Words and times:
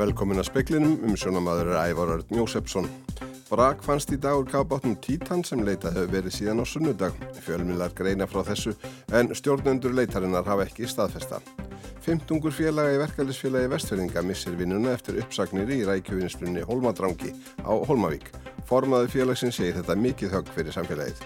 Velkomin 0.00 0.40
að 0.40 0.46
speklinum 0.48 0.94
um 1.04 1.16
sjónamaður 1.18 1.74
Ævar 1.76 2.10
Örn 2.14 2.30
Jósefsson. 2.32 2.86
Brak 3.50 3.82
fannst 3.84 4.08
í 4.14 4.16
dag 4.16 4.38
úr 4.38 4.46
kábátnum 4.48 4.94
Títan 5.04 5.42
sem 5.44 5.60
leitað 5.60 5.98
hefur 5.98 6.14
verið 6.14 6.32
síðan 6.32 6.62
á 6.62 6.64
sunnudag. 6.64 7.18
Fjölmilar 7.44 7.92
greina 7.98 8.24
frá 8.30 8.40
þessu 8.46 8.72
en 9.12 9.28
stjórnendur 9.36 9.92
leitarinnar 9.92 10.46
hafa 10.48 10.64
ekki 10.64 10.88
staðfesta. 10.88 11.42
Fymtungur 12.00 12.54
félaga 12.56 12.94
í 12.94 13.02
verkefælisfélagi 13.02 13.68
Vestfjörðinga 13.74 14.22
missir 14.24 14.56
vinnuna 14.56 14.94
eftir 14.96 15.20
uppsagnir 15.20 15.74
í 15.76 15.82
rækjuvinslunni 15.90 16.64
Holmadrangi 16.70 17.34
á 17.60 17.72
Holmavík. 17.90 18.32
Formaður 18.70 19.12
félagsinn 19.18 19.52
segir 19.52 19.76
þetta 19.82 19.98
mikið 20.00 20.34
högg 20.38 20.54
fyrir 20.56 20.78
samfélagið. 20.78 21.20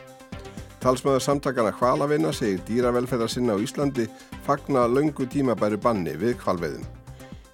Talsmaður 0.83 1.23
samtakana 1.29 1.77
hvalavinna 1.79 2.35
segir 2.35 2.67
dýravelferðar 2.67 3.31
sinna 3.31 3.55
á 3.55 3.63
Íslandi 3.63 4.11
fagna 4.43 4.89
laungu 4.91 5.31
tímabæri 5.31 5.79
banni 5.79 6.19
við 6.19 6.41
hvalveðum. 6.43 7.04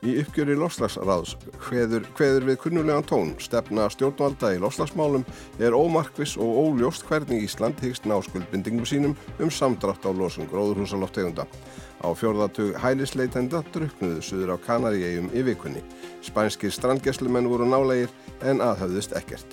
Í 0.00 0.14
uppgjöri 0.22 0.54
lofslagsráðs 0.56 1.34
hveður, 1.60 2.06
hveður 2.16 2.46
við 2.48 2.56
kunnulegan 2.62 3.04
tón 3.04 3.34
stefna 3.42 3.84
stjórnvalda 3.92 4.54
í 4.56 4.60
lofslagsmálum 4.62 5.26
er 5.60 5.74
ómarkvis 5.76 6.38
og 6.40 6.60
óljóst 6.62 7.04
hvernig 7.04 7.45
Ísland 7.45 7.82
hyggst 7.84 8.06
náskuldbindingum 8.09 8.86
sínum 8.88 9.16
um 9.36 9.50
samdrátt 9.52 10.06
á 10.09 10.10
losum 10.16 10.48
gróðurhúsaloftegunda. 10.48 11.45
Á 12.00 12.09
fjórðatug 12.16 12.78
hælisleitenda 12.80 13.60
druknuðu 13.74 14.23
suður 14.24 14.54
á 14.56 14.62
Kanaríegjum 14.64 15.28
í 15.36 15.42
vikunni. 15.50 15.82
Spænskir 16.24 16.73
strandgæslumenn 16.73 17.51
voru 17.52 17.66
nálegir 17.68 18.09
en 18.40 18.64
aðhafðist 18.64 19.12
ekkert. 19.20 19.52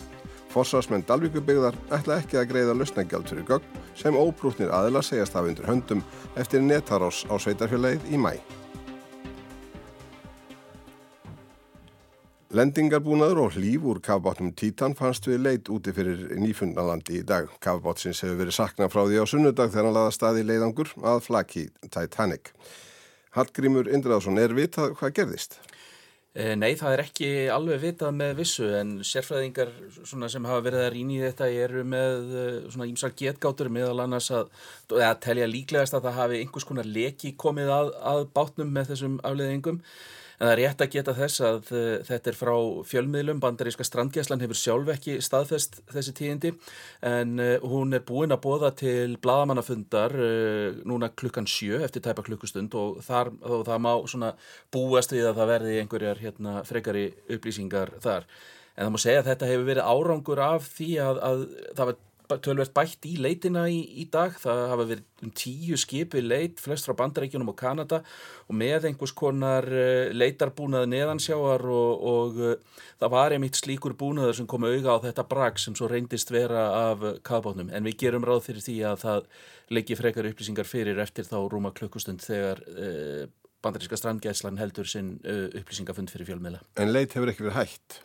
Forsvarsmenn 0.53 1.03
Dalvíkubyggðar 1.09 1.75
ætla 1.91 2.21
ekki 2.21 2.39
að 2.39 2.53
greiða 2.53 2.77
lausnagjald 2.77 3.27
fyrir 3.27 3.49
gögn 3.51 3.83
sem 3.99 4.15
óbrútnir 4.15 4.71
aðila 4.71 5.03
segjast 5.03 5.35
hafa 5.35 5.51
undir 5.51 5.67
höndum 5.67 6.05
eftir 6.39 6.63
netarás 6.63 7.25
á 7.27 7.35
sveitarfjöleið 7.35 8.07
í 8.15 8.21
mæ. 8.21 8.31
Lendingarbúnaður 12.57 13.39
og 13.43 13.55
hlýf 13.57 13.83
úr 13.85 13.97
kafbátnum 14.01 14.49
Títan 14.57 14.95
fannst 14.97 15.27
við 15.29 15.43
leit 15.43 15.67
úti 15.69 15.91
fyrir 15.93 16.31
nýfundalandi 16.41 17.19
í 17.19 17.25
dag. 17.27 17.51
Kafbátsins 17.61 18.23
hefur 18.23 18.39
verið 18.39 18.55
saknað 18.55 18.89
frá 18.95 19.01
því 19.03 19.19
á 19.21 19.25
sunnudag 19.29 19.69
þegar 19.73 19.85
hann 19.85 19.97
laða 19.99 20.13
staði 20.15 20.45
leiðangur 20.47 20.93
að 21.05 21.21
flaki 21.27 21.67
Titanic. 21.93 22.49
Hallgrímur 23.37 23.91
Indraðsson 23.93 24.41
er 24.41 24.57
vitað 24.57 24.97
hvað 24.97 25.13
gerðist? 25.19 25.59
Eh, 26.33 26.55
nei, 26.57 26.71
það 26.79 26.95
er 26.95 27.05
ekki 27.05 27.31
alveg 27.53 27.83
vitað 27.83 28.17
með 28.23 28.35
vissu 28.41 28.73
en 28.79 28.97
sérfræðingar 29.05 29.77
sem 30.09 30.49
hafa 30.49 30.65
verið 30.65 30.87
að 30.87 30.91
rýna 30.95 31.17
í 31.19 31.23
þetta 31.27 31.53
eru 31.61 31.85
með 31.93 32.37
eh, 32.41 32.83
ímsar 32.89 33.13
getgátur 33.21 33.69
meðal 33.73 34.05
annars 34.07 34.31
að, 34.33 34.49
að 34.97 35.19
telja 35.27 35.53
líklegast 35.53 35.97
að 35.97 36.09
það 36.09 36.21
hafi 36.23 36.41
einhvers 36.41 36.71
konar 36.71 36.89
leki 36.89 37.37
komið 37.37 37.73
að, 37.83 37.97
að 38.15 38.29
bátnum 38.33 38.73
með 38.73 38.95
þessum 38.95 39.21
afleðingum 39.21 39.83
En 40.37 40.45
það 40.45 40.51
er 40.51 40.59
rétt 40.61 40.81
að 40.83 40.91
geta 40.93 41.13
þess 41.17 41.41
að 41.47 41.69
uh, 41.73 41.85
þetta 42.05 42.29
er 42.29 42.35
frá 42.37 42.53
fjölmiðlum, 42.85 43.39
bandaríska 43.41 43.85
strandgæslan 43.87 44.43
hefur 44.43 44.59
sjálf 44.59 44.91
ekki 44.93 45.15
staðfest 45.25 45.79
þessi 45.89 46.13
tíðindi. 46.19 46.51
En 47.09 47.41
uh, 47.41 47.55
hún 47.65 47.97
er 47.97 48.03
búin 48.05 48.35
að 48.35 48.43
bóða 48.45 48.69
til 48.77 49.17
bladamannafundar 49.23 50.13
uh, 50.13 50.77
núna 50.85 51.09
klukkan 51.17 51.49
sjö 51.49 51.81
eftir 51.87 52.05
tæpa 52.05 52.25
klukkustund. 52.27 52.77
Og, 52.77 53.01
þar, 53.05 53.33
og 53.41 53.65
það 53.65 53.81
má 53.87 53.93
búast 54.73 55.15
við 55.15 55.25
að 55.31 55.41
það 55.41 55.51
verði 55.55 55.79
einhverjar 55.81 56.21
hérna, 56.21 56.59
frekari 56.69 57.07
upplýsingar 57.33 57.95
þar. 58.03 58.29
En 58.77 58.85
það 58.85 58.93
má 58.93 59.01
segja 59.01 59.23
að 59.23 59.31
þetta 59.31 59.49
hefur 59.49 59.69
verið 59.71 59.89
árangur 59.89 60.43
af 60.45 60.69
því 60.75 60.91
að, 61.01 61.23
að 61.25 61.45
það 61.71 61.89
var 61.89 62.03
tölvert 62.27 62.73
bætt 62.75 63.05
í 63.07 63.15
leitina 63.21 63.65
í, 63.71 63.79
í 64.01 64.05
dag 64.11 64.35
það 64.41 64.61
hafa 64.71 64.85
verið 64.89 65.25
um 65.25 65.31
tíu 65.37 65.77
skipi 65.79 66.21
leit 66.21 66.59
flest 66.61 66.87
frá 66.87 66.95
bandarækjunum 66.99 67.51
og 67.53 67.57
Kanada 67.57 68.01
og 68.47 68.57
með 68.59 68.89
einhvers 68.89 69.13
konar 69.17 69.67
uh, 69.71 70.09
leitarbúnað 70.13 70.87
neðansjáar 70.91 71.63
og, 71.73 72.05
og 72.11 72.41
uh, 72.41 72.83
það 73.01 73.13
var 73.15 73.35
einmitt 73.35 73.59
slíkur 73.59 73.95
búnaður 73.97 74.39
sem 74.39 74.49
kom 74.49 74.67
auga 74.67 74.97
á 74.99 75.03
þetta 75.07 75.27
brak 75.31 75.61
sem 75.63 75.75
svo 75.77 75.89
reyndist 75.91 76.33
vera 76.33 76.67
af 76.91 77.05
kaðbónum 77.27 77.71
en 77.71 77.87
við 77.87 77.99
gerum 78.05 78.27
ráð 78.27 78.45
fyrir 78.49 78.65
því 78.67 78.77
að 78.91 79.03
það 79.05 79.31
leiki 79.77 79.99
frekar 79.99 80.29
upplýsingar 80.29 80.69
fyrir 80.69 81.03
eftir 81.03 81.27
þá 81.27 81.39
rúma 81.51 81.73
klukkustund 81.75 82.23
þegar 82.25 82.63
uh, 82.73 83.23
bandaríska 83.63 83.97
strandgæslan 83.97 84.59
heldur 84.61 84.85
sinn 84.87 85.15
upplýsingafund 85.25 86.11
fyrir 86.13 86.29
fjölmiðla. 86.29 86.61
En 86.77 86.93
leit 86.93 87.15
hefur 87.17 87.31
ekki 87.31 87.47
verið 87.47 87.57
hægt? 87.57 87.97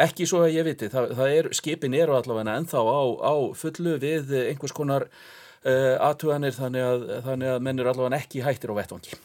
Ekki 0.00 0.24
svo 0.28 0.40
að 0.46 0.54
ég 0.56 0.66
viti, 0.70 0.88
það, 0.88 1.10
það 1.18 1.36
er, 1.36 1.48
skipin 1.52 1.94
eru 1.94 2.16
allavega 2.16 2.56
ennþá 2.56 2.80
á, 2.80 3.02
á 3.28 3.34
fullu 3.58 3.98
við 4.00 4.32
einhvers 4.46 4.72
konar 4.72 5.04
uh, 5.04 5.96
aðtuganir 6.08 6.56
þannig 6.56 6.86
að, 6.86 7.08
þannig 7.26 7.52
að 7.52 7.64
menn 7.66 7.82
eru 7.82 7.92
allavega 7.92 8.22
ekki 8.22 8.44
hættir 8.46 8.72
á 8.72 8.78
vettvangi. 8.80 9.18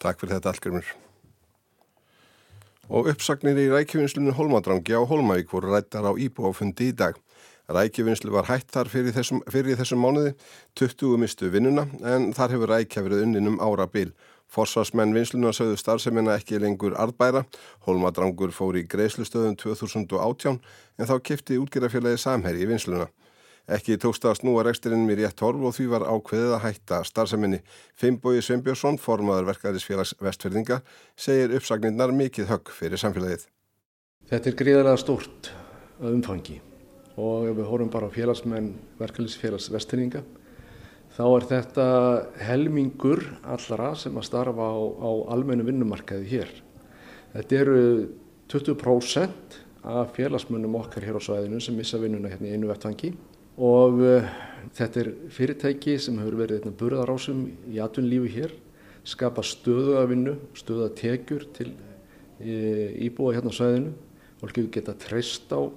Takk 0.00 0.22
fyrir 0.22 0.38
þetta 0.38 0.54
allgjörmur. 0.54 0.94
Og 2.92 3.08
uppsagnir 3.12 3.60
í 3.60 3.68
rækjuvinslunum 3.72 4.36
Holmadrangi 4.36 4.96
á 4.96 5.00
Holmavík 5.08 5.52
voru 5.52 5.72
rættar 5.72 6.04
á 6.04 6.12
íbúáfundi 6.12 6.90
í 6.92 6.96
dag. 6.96 7.16
Rækjuvinslu 7.72 8.32
var 8.32 8.48
hættar 8.50 8.90
fyrir 8.92 9.14
þessum, 9.16 9.40
fyrir 9.48 9.78
þessum 9.78 10.02
mánuði, 10.04 10.34
20 10.76 11.16
mistu 11.20 11.48
vinnuna 11.52 11.86
en 12.04 12.32
þar 12.36 12.56
hefur 12.56 12.72
rækja 12.74 13.04
verið 13.06 13.24
unninum 13.24 13.56
ára 13.64 13.86
bil. 13.88 14.10
Forsvarsmenn 14.54 15.14
vinsluna 15.16 15.50
sögðu 15.54 15.80
starfseminna 15.80 16.36
ekki 16.38 16.60
lengur 16.62 16.94
arðbæra. 17.00 17.42
Holmadrangur 17.88 18.54
fór 18.54 18.78
í 18.78 18.84
greislustöðum 18.86 19.56
2018 19.58 20.60
en 20.98 21.10
þá 21.10 21.14
kefti 21.26 21.58
útgerðarfélagi 21.58 22.20
samherri 22.22 22.62
í 22.62 22.68
vinsluna. 22.70 23.08
Ekki 23.74 23.96
tókst 23.96 24.26
að 24.28 24.36
snúa 24.42 24.62
reksturinn 24.66 25.06
mér 25.08 25.22
rétt 25.22 25.40
horf 25.40 25.62
og 25.64 25.72
því 25.72 25.86
var 25.94 26.04
ákveðið 26.04 26.52
að 26.52 26.64
hætta 26.66 27.00
starfseminni. 27.08 27.62
Fimbogi 27.96 28.42
Sveinbjörnsson, 28.44 28.98
formadur 29.00 29.48
verkaðisfélags 29.48 30.12
vestfyrðinga, 30.20 30.82
segir 31.16 31.56
uppsagninnar 31.56 32.12
mikið 32.12 32.50
högg 32.52 32.72
fyrir 32.76 33.00
samfélagið. 33.00 33.48
Þetta 34.28 34.50
er 34.50 34.58
gríðarlega 34.60 35.00
stort 35.00 35.50
umfangi 36.04 36.60
og 37.16 37.48
við 37.54 37.66
horfum 37.70 37.90
bara 37.94 38.10
á 38.10 38.14
félagsmenn 38.14 38.74
verkaðisfélags 39.00 39.70
vestfyrðinga 39.72 40.24
þá 41.14 41.24
er 41.28 41.46
þetta 41.50 41.86
helmingur 42.42 43.22
allra 43.46 43.92
sem 43.98 44.16
að 44.18 44.26
starfa 44.26 44.66
á, 44.66 44.78
á 44.98 45.10
almennu 45.34 45.66
vinnumarkaði 45.68 46.26
hér. 46.32 46.50
Þetta 47.34 47.60
eru 47.60 47.84
20% 48.50 49.60
af 49.84 50.14
félagsmönnum 50.16 50.74
okkar 50.80 51.06
hér 51.06 51.20
á 51.20 51.22
svæðinu 51.22 51.60
sem 51.62 51.76
missa 51.78 52.00
vinnuna 52.02 52.32
hérna 52.32 52.50
í 52.50 52.56
einu 52.56 52.70
vettvangi. 52.70 53.12
Og 53.62 54.02
uh, 54.02 54.28
þetta 54.74 55.02
er 55.04 55.12
fyrirtæki 55.34 55.96
sem 56.02 56.18
hefur 56.18 56.40
verið 56.40 56.60
hérna 56.60 56.76
burðarásum 56.80 57.46
í 57.70 57.78
atvinnlífi 57.82 58.34
hér, 58.34 58.54
skapa 59.06 59.44
stöðu 59.46 59.98
að 60.00 60.10
vinnu, 60.14 60.36
stöðu 60.56 60.88
að 60.88 60.96
tekjur 60.98 61.46
til 61.54 61.70
uh, 61.70 62.90
íbúa 63.06 63.36
hérna 63.36 63.54
á 63.54 63.58
svæðinu. 63.60 63.94
Og 64.42 64.50
geta 64.74 64.92
treyst 65.00 65.52
á 65.54 65.62
uh, 65.62 65.72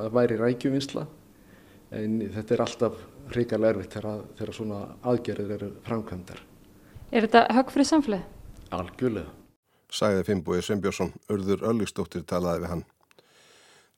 að 0.00 0.14
væri 0.16 0.40
rækjuvinsla 0.40 1.04
en 1.90 2.20
þetta 2.34 2.54
er 2.54 2.62
alltaf 2.64 3.02
ríkarlega 3.34 3.74
erfitt 3.74 3.96
þegar, 3.96 4.22
þegar 4.38 4.56
svona 4.56 4.80
aðgerðir 5.06 5.56
eru 5.56 5.70
framkvæmdar. 5.86 6.40
Er 7.10 7.26
þetta 7.26 7.46
högg 7.56 7.74
fyrir 7.74 7.88
samfélagi? 7.88 8.26
Algjörlega. 8.70 9.34
Sæði 9.90 10.22
Finnbúi 10.28 10.60
Sveinbjörnsson, 10.62 11.10
örður 11.32 11.64
Öllugstóttir 11.72 12.22
talaði 12.22 12.62
við 12.64 12.74
hann. 12.74 12.84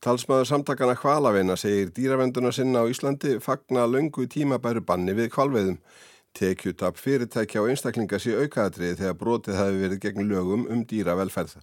Talsmaður 0.03 0.49
samtakana 0.49 0.95
Hvalaveina 0.99 1.55
segir 1.61 1.93
dýravenduna 1.95 2.51
sinna 2.51 2.81
á 2.83 2.91
Íslandi 2.91 3.37
fagna 3.45 3.85
löngu 3.87 4.25
tímabæru 4.27 4.83
banni 4.83 5.15
við 5.15 5.29
kvalveðum. 5.37 5.77
Tekjutap 6.35 6.97
fyrirtækja 6.97 7.61
og 7.63 7.69
einstaklinga 7.71 8.19
sé 8.19 8.33
aukaðatrið 8.35 8.97
þegar 9.03 9.19
brotið 9.21 9.61
hafi 9.61 9.83
verið 9.85 10.01
gegn 10.07 10.27
lögum 10.33 10.65
um 10.73 10.83
dýravelferð. 10.89 11.61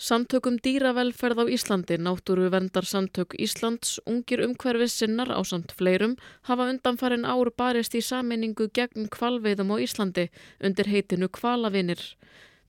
Samtökum 0.00 0.54
dýravelferð 0.64 1.42
á 1.42 1.46
Íslandi, 1.52 1.98
náttúru 2.00 2.46
vendar 2.48 2.86
samtök 2.88 3.34
Íslands, 3.36 3.98
ungir 4.08 4.40
umhverfis 4.40 4.94
sinnar 4.96 5.28
á 5.28 5.36
samt 5.44 5.74
fleirum, 5.76 6.14
hafa 6.48 6.70
undanfarin 6.72 7.28
ár 7.28 7.50
barist 7.52 7.92
í 7.92 8.00
saminningu 8.00 8.70
gegn 8.72 9.10
kvalveiðum 9.12 9.74
á 9.74 9.76
Íslandi 9.76 10.24
undir 10.64 10.88
heitinu 10.88 11.28
Kvalavinir. 11.28 12.00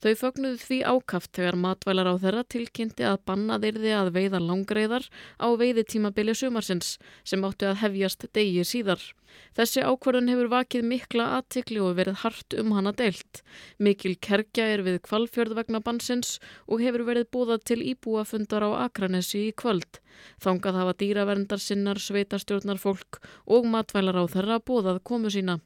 Þau 0.02 0.14
fögnuðu 0.18 0.58
því 0.58 0.76
ákaft 0.82 1.30
þegar 1.38 1.56
matvælar 1.62 2.08
á 2.10 2.14
þeirra 2.18 2.42
tilkynnti 2.50 3.04
að 3.06 3.20
bannaðirði 3.30 3.92
að 3.94 4.08
veiða 4.16 4.40
langreiðar 4.42 5.04
á 5.38 5.46
veiðitímabili 5.60 6.34
sumarsins 6.34 6.96
sem 7.22 7.44
áttu 7.46 7.68
að 7.70 7.78
hefjast 7.84 8.26
degi 8.34 8.64
síðar. 8.66 9.04
Þessi 9.54 9.84
ákvarðun 9.86 10.32
hefur 10.32 10.50
vakið 10.52 10.88
mikla 10.90 11.28
aðtikli 11.38 11.78
og 11.86 11.94
verið 12.00 12.18
hart 12.24 12.58
um 12.58 12.74
hana 12.74 12.92
deilt. 12.98 13.44
Mikil 13.78 14.16
kerkja 14.26 14.66
er 14.74 14.82
við 14.82 14.98
kvalfjörð 15.06 15.54
vegna 15.60 15.80
bansins 15.86 16.36
og 16.66 16.82
hefur 16.82 17.06
verið 17.06 17.30
búðað 17.30 17.66
til 17.70 17.80
íbúafundar 17.94 18.66
á 18.66 18.70
Akranesi 18.88 19.46
í 19.48 19.56
kvöld. 19.56 20.02
Þángað 20.42 20.82
hafa 20.82 20.98
dýraverndar 20.98 21.62
sinnar, 21.62 22.02
sveitarstjórnar 22.02 22.82
fólk 22.82 23.22
og 23.46 23.70
matvælar 23.70 24.18
á 24.18 24.24
þeirra 24.26 24.58
búðað 24.58 25.04
komu 25.06 25.30
sína. 25.30 25.62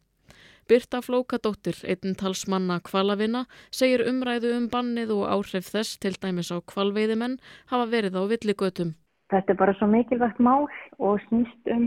Birta 0.67 0.99
Flókadóttir, 0.99 1.77
einn 1.87 2.17
talsmanna 2.19 2.81
kvalavina, 2.83 3.45
segir 3.71 4.03
umræðu 4.11 4.51
um 4.57 4.65
bannið 4.73 5.13
og 5.15 5.29
áhrif 5.31 5.69
þess 5.71 6.01
til 6.03 6.17
dæmis 6.19 6.51
á 6.51 6.59
kvalveiðimenn 6.59 7.37
hafa 7.71 7.87
verið 7.93 8.19
á 8.19 8.23
villigötum. 8.33 8.91
Þetta 9.31 9.55
er 9.55 9.61
bara 9.61 9.75
svo 9.79 9.87
mikilvægt 9.91 10.43
mál 10.43 10.67
og 10.99 11.23
snýst 11.29 11.71
um 11.71 11.87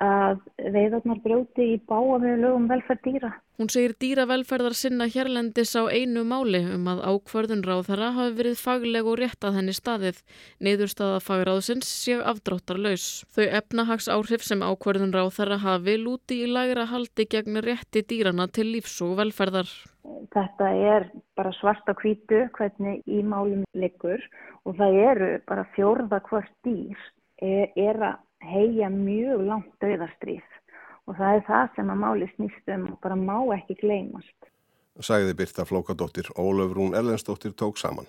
að 0.00 0.40
veiðarnar 0.72 1.20
brjóti 1.20 1.66
í 1.74 1.78
báa 1.88 2.18
með 2.22 2.42
lögum 2.44 2.68
velferð 2.70 3.02
dýra. 3.04 3.30
Hún 3.60 3.68
segir 3.68 3.92
dýravelferðar 4.00 4.72
sinna 4.72 5.04
hérlendis 5.12 5.74
á 5.76 5.84
einu 5.92 6.22
máli 6.24 6.62
um 6.72 6.86
að 6.88 7.02
ákvörðun 7.04 7.64
ráð 7.66 7.82
þeirra 7.90 8.08
hafi 8.16 8.36
verið 8.38 8.62
fagleg 8.62 9.10
og 9.10 9.18
rétt 9.20 9.44
að 9.44 9.58
henni 9.58 9.74
staðið. 9.76 10.22
Niðurstaða 10.64 11.18
fagráðsins 11.26 11.90
sé 11.92 12.16
afdráttar 12.16 12.80
laus. 12.80 13.26
Þau 13.36 13.44
efnahags 13.60 14.08
áhrif 14.08 14.46
sem 14.48 14.64
ákvörðun 14.64 15.12
ráð 15.12 15.34
þeirra 15.36 15.60
hafi 15.66 15.98
lúti 16.00 16.40
í 16.46 16.48
lagra 16.48 16.88
haldi 16.88 17.28
gegn 17.28 17.60
rétti 17.60 18.00
dýrana 18.00 18.48
til 18.48 18.70
lífs 18.72 18.96
og 19.04 19.18
velferðar. 19.20 19.68
Þetta 20.32 20.72
er 20.96 21.10
bara 21.36 21.52
svarta 21.60 21.92
kvítu 21.98 22.46
hvernig 22.56 23.04
í 23.04 23.20
málum 23.20 23.66
liggur 23.76 24.24
og 24.64 24.80
það 24.80 24.98
eru 25.04 25.30
bara 25.44 25.68
fjórða 25.76 26.24
hvort 26.30 26.52
dýr 26.64 26.96
er, 27.44 27.68
er 27.76 28.00
að 28.08 28.18
heia 28.44 28.88
mjög 28.92 29.44
langt 29.48 29.72
dauðastrýð 29.82 30.46
og 31.08 31.16
það 31.18 31.34
er 31.36 31.44
það 31.48 31.74
sem 31.76 31.92
að 31.92 32.00
máli 32.04 32.30
snýst 32.34 32.72
um 32.76 32.86
og 32.92 33.00
bara 33.02 33.18
má 33.18 33.36
ekki 33.56 33.76
gleymast. 33.82 34.36
Sæði 35.00 35.34
Birta 35.36 35.64
Flókadóttir, 35.64 36.28
Ólaf 36.36 36.74
Rún 36.76 36.96
Ellensdóttir 36.96 37.54
tók 37.56 37.78
saman. 37.80 38.08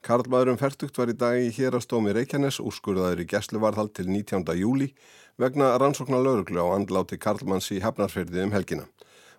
Karlmaðurum 0.00 0.56
Fertugt 0.56 0.96
var 0.96 1.10
í 1.12 1.14
dag 1.16 1.36
í 1.36 1.50
hérastómi 1.52 2.14
Reykjanes 2.16 2.56
úrskurðaður 2.64 3.20
í 3.20 3.26
gæsluvarðhald 3.28 3.92
til 3.98 4.06
19. 4.08 4.46
júli 4.56 4.88
vegna 5.36 5.74
rannsóknar 5.76 6.24
lauruglu 6.24 6.64
á 6.64 6.72
andláti 6.72 7.18
Karlmanns 7.20 7.68
í 7.76 7.82
Hafnarferði 7.84 8.46
um 8.46 8.54
helgina. 8.56 8.86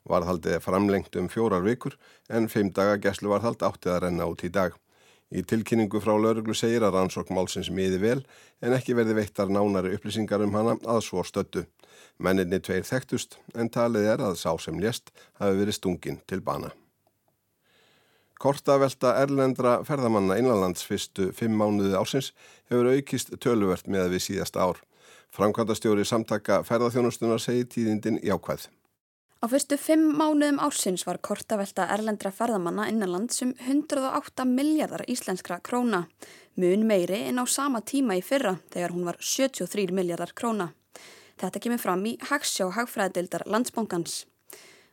Varðhaldið 0.06 0.58
er 0.58 0.64
framlengt 0.64 1.18
um 1.18 1.30
fjórar 1.34 1.66
vikur 1.66 1.98
en 2.30 2.48
fimm 2.50 2.70
daga 2.78 3.00
gæsluvarðhald 3.02 3.66
áttið 3.66 3.96
að 3.96 4.02
renna 4.06 4.30
út 4.30 4.46
í 4.46 4.54
dag. 4.54 4.78
Í 5.32 5.46
tilkynningu 5.48 6.02
frá 6.04 6.12
lauruglu 6.20 6.54
segir 6.58 6.84
að 6.84 6.98
rannsókn 6.98 7.36
málsins 7.38 7.70
miði 7.72 8.02
vel 8.02 8.20
en 8.60 8.76
ekki 8.76 8.98
verði 8.98 9.16
veittar 9.22 9.48
nánari 9.48 9.94
upplýsingar 9.96 10.44
um 10.44 10.58
hana 10.58 10.76
að 10.84 11.06
svo 11.08 11.24
stöttu. 11.24 11.64
Menninni 12.20 12.60
tveir 12.60 12.84
þekktust 12.84 13.40
en 13.56 13.72
talið 13.72 14.10
er 14.12 14.24
að 14.28 14.36
sá 14.44 14.52
sem 14.60 14.80
lést 14.84 15.14
hafi 15.40 15.62
verið 15.62 15.78
stungin 15.80 16.20
til 16.28 16.42
bana. 16.44 16.74
Kortavelta 18.42 19.14
erlendra 19.22 19.80
ferðamanna 19.86 20.36
innanlands 20.42 20.84
fyrstu 20.84 21.30
fimm 21.38 21.56
mánuði 21.62 21.94
ársins 21.96 22.32
hefur 22.72 22.90
aukist 22.92 23.36
töluvert 23.40 23.88
með 23.88 24.16
við 24.16 24.26
síðast 24.28 24.58
ár. 24.58 24.82
Framkvæmdastjóri 25.32 26.04
samtaka 26.04 26.60
ferðarþjónustunar 26.68 27.40
segi 27.40 27.70
tíðindin 27.70 28.20
jákvæð. 28.26 28.68
Á 29.42 29.50
fyrstu 29.50 29.74
fimm 29.82 30.04
mánuðum 30.20 30.60
ársins 30.62 31.02
var 31.08 31.18
kortavelta 31.26 31.88
erlendra 31.90 32.30
ferðamanna 32.30 32.84
innanlands 32.92 33.42
um 33.42 33.56
108 33.66 34.46
miljardar 34.46 35.02
íslenskra 35.10 35.58
króna. 35.66 36.04
Mun 36.62 36.86
meiri 36.86 37.24
en 37.26 37.42
á 37.42 37.46
sama 37.50 37.82
tíma 37.82 38.20
í 38.20 38.22
fyrra 38.22 38.60
þegar 38.70 38.94
hún 38.94 39.10
var 39.10 39.18
73 39.18 39.98
miljardar 39.98 40.36
króna. 40.38 40.70
Þetta 41.42 41.64
kemur 41.64 41.82
fram 41.82 42.06
í 42.06 42.14
Hagsjá 42.30 42.70
hagfræðildar 42.78 43.48
landsbónkans. 43.50 44.28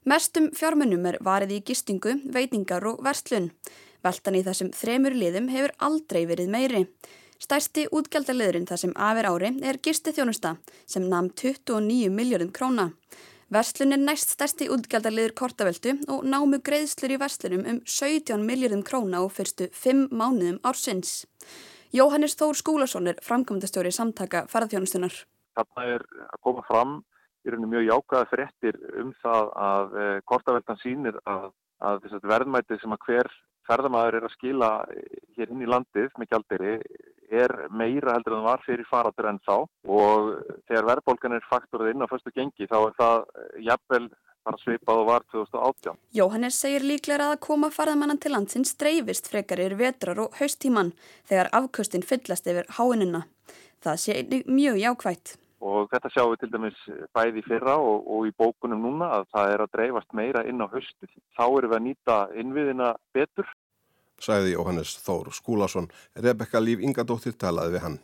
Mestum 0.09 0.49
fjármunum 0.57 1.05
er 1.13 1.21
varið 1.21 1.59
í 1.59 1.63
gistingu, 1.69 2.17
veitingar 2.33 2.89
og 2.89 3.05
verslun. 3.05 3.53
Veltan 4.01 4.41
í 4.41 4.45
þessum 4.49 4.73
þremur 4.73 5.13
liðum 5.13 5.53
hefur 5.53 5.77
aldrei 5.77 6.25
verið 6.25 6.55
meiri. 6.57 6.87
Stærsti 7.37 7.91
útgjaldaliðurinn 7.93 8.65
þar 8.65 8.81
sem 8.81 8.97
afer 8.97 9.29
ári 9.29 9.59
er 9.61 9.77
gisti 9.85 10.17
þjónusta 10.17 10.57
sem 10.87 11.05
namn 11.05 11.35
29 11.37 12.09
miljardum 12.09 12.49
króna. 12.49 12.95
Verslun 13.49 13.97
er 13.97 14.01
næst 14.03 14.35
stærsti 14.35 14.67
útgjaldaliður 14.69 15.33
kortaveldu 15.41 15.95
og 16.13 16.25
námu 16.29 16.59
greiðslur 16.61 17.15
í 17.15 17.17
verslunum 17.17 17.63
um 17.71 17.79
17 17.89 18.43
miljardum 18.45 18.83
króna 18.85 19.23
og 19.25 19.31
fyrstu 19.33 19.71
5 19.73 20.11
mánuðum 20.13 20.59
ársins. 20.69 21.23
Jóhannes 21.97 22.37
Þór 22.37 22.59
Skúlason 22.61 23.09
er 23.09 23.23
framkvæmdastjóri 23.25 23.89
samtaka 23.97 24.43
ferðarþjónustunar. 24.53 25.17
Þarna 25.57 25.87
er 25.95 26.05
að 26.27 26.43
koma 26.45 26.67
fram 26.69 26.93
í 27.41 27.55
rauninu 27.55 27.73
mjög 27.73 27.89
jákaða 27.89 28.29
fréttir 28.35 28.81
um 29.01 29.15
það 29.25 29.51
að 29.65 29.97
e, 29.97 30.07
kortaveldan 30.29 30.83
sínir 30.83 31.17
að, 31.25 31.49
að 31.81 32.05
verðmætið 32.29 32.83
sem 32.83 32.97
að 32.99 33.05
hver 33.07 33.33
ferðamæður 33.65 34.19
er 34.21 34.29
að 34.29 34.37
skila 34.37 34.71
hér 35.39 35.55
inn 35.55 35.65
í 35.65 35.73
landið 35.73 36.13
með 36.21 36.35
gjalderi 36.35 36.77
er 37.31 37.55
meira 37.71 38.15
heldur 38.17 38.37
en 38.37 38.43
það 38.43 38.49
var 38.49 38.65
fyrir 38.67 38.89
faratur 38.91 39.29
enn 39.31 39.43
þá 39.47 39.57
og 39.59 40.31
þegar 40.69 40.89
verðbólgan 40.93 41.37
er 41.37 41.51
faktorið 41.51 41.93
inn 41.93 42.05
á 42.05 42.11
fyrstu 42.11 42.35
gengi 42.35 42.69
þá 42.71 42.79
er 42.81 42.97
það 42.99 43.25
jafnvel 43.69 44.05
bara 44.49 44.61
svipað 44.63 45.03
og 45.03 45.09
var 45.09 45.27
2018. 45.35 45.99
Jóhannes 46.17 46.61
segir 46.63 46.87
líklega 46.87 47.33
að 47.33 47.43
koma 47.45 47.73
farðamannan 47.75 48.21
til 48.23 48.33
landsins 48.33 48.73
dreifist 48.81 49.29
frekar 49.29 49.61
yfir 49.65 49.77
vetrar 49.83 50.23
og 50.25 50.39
haustíman 50.41 50.95
þegar 51.29 51.53
afkvöstin 51.61 52.07
fyllast 52.07 52.49
yfir 52.49 52.71
háinuna. 52.79 53.27
Það 53.85 54.01
sé 54.05 54.17
mjög 54.49 54.81
jákvægt 54.81 55.37
og 55.65 55.89
þetta 55.91 56.11
sjáum 56.15 56.33
við 56.33 56.43
til 56.43 56.51
dæmis 56.53 56.83
bæði 57.17 57.43
fyrra 57.47 57.77
og, 57.83 58.05
og 58.07 58.29
í 58.29 58.35
bókunum 58.39 58.85
núna 58.85 59.11
að 59.19 59.25
það 59.35 59.55
er 59.55 59.65
að 59.65 59.73
dreifast 59.75 60.15
meira 60.15 60.45
inn 60.47 60.63
á 60.63 60.67
höstu. 60.71 61.09
Þá 61.35 61.45
erum 61.47 61.73
við 61.73 61.79
að 61.79 61.87
nýta 61.87 62.19
innviðina 62.43 62.93
betur. 63.17 63.49
Sæði 64.19 64.55
Jóhannes 64.55 64.97
Þór 65.05 65.33
Skúlason, 65.35 65.89
Rebekka 66.19 66.61
Líf 66.63 66.83
Ingadóttir 66.83 67.37
talaði 67.39 67.77
við 67.77 67.85
hann. 67.85 67.99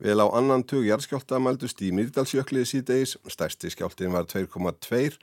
Vel 0.00 0.16
á 0.20 0.26
annan 0.32 0.64
tug 0.64 0.86
jarðskjálta 0.86 1.40
mældust 1.42 1.82
í 1.84 1.90
Myrdalsjökliði 1.92 2.68
síðdeis, 2.68 3.18
stærsti 3.28 3.68
skjáltin 3.72 4.14
var 4.14 4.24
2,2, 4.30 5.18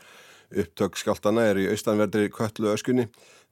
upptök 0.53 0.99
skjáltana 1.01 1.47
er 1.49 1.61
í 1.63 1.67
austanverðri 1.71 2.29
köllu 2.33 2.69
öskunni. 2.75 3.07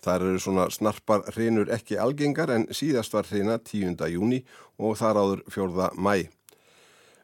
Það 0.05 0.27
eru 0.29 0.41
svona 0.43 0.67
snarpar 0.69 1.25
hrinur 1.33 1.71
ekki 1.73 1.97
algengar 1.97 2.53
en 2.53 2.67
síðast 2.69 3.15
var 3.17 3.25
hrina 3.29 3.57
10. 3.57 3.97
júni 4.13 4.43
og 4.77 4.97
þar 5.01 5.21
áður 5.23 5.45
4. 5.49 5.89
mæ. 5.97 6.29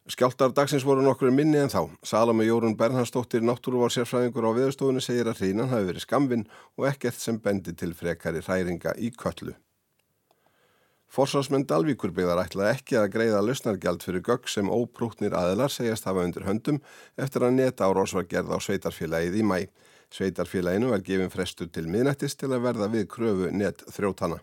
Skjáltar 0.09 0.49
dagsins 0.49 0.81
voru 0.81 1.03
nokkur 1.05 1.29
minni 1.29 1.59
en 1.61 1.69
þá. 1.69 1.83
Salome 2.01 2.47
Jórun 2.47 2.73
Bernhardsdóttir 2.77 3.43
náttúruvar 3.45 3.93
sérfræðingur 3.93 4.47
á 4.49 4.51
viðstofunni 4.57 5.03
segir 5.05 5.29
að 5.29 5.43
hrínan 5.43 5.69
hafi 5.69 5.91
verið 5.91 6.05
skamvinn 6.07 6.47
og 6.79 6.87
ekkert 6.89 7.21
sem 7.21 7.37
bendi 7.37 7.75
til 7.77 7.93
frekari 7.93 8.41
hræringa 8.41 8.95
í 8.97 9.11
köllu. 9.13 9.53
Forsvarsmenn 11.11 11.67
Dalvíkur 11.69 12.15
byggðar 12.17 12.41
ætlaði 12.47 12.73
ekki 12.79 12.97
að 12.97 13.09
greiða 13.13 13.45
lausnargjald 13.45 14.01
fyrir 14.01 14.25
gögg 14.25 14.49
sem 14.49 14.73
óprútnir 14.73 15.37
aðilar 15.37 15.69
segjast 15.69 16.09
hafa 16.09 16.25
undir 16.25 16.47
höndum 16.49 16.81
eftir 17.19 17.45
að 17.45 17.57
neta 17.59 17.85
árós 17.85 18.15
var 18.17 18.25
gerð 18.31 18.55
á 18.55 18.59
sveitarfélagið 18.63 19.37
í 19.37 19.43
mæ. 19.45 19.57
Sveitarfélaginu 20.09 20.95
var 20.95 21.05
gefin 21.05 21.29
frestu 21.29 21.67
til 21.69 21.85
miðnættist 21.91 22.41
til 22.41 22.49
að 22.55 22.65
verða 22.71 22.89
við 22.95 23.11
kröfu 23.11 23.51
net 23.53 23.85
þrjótana. 23.91 24.41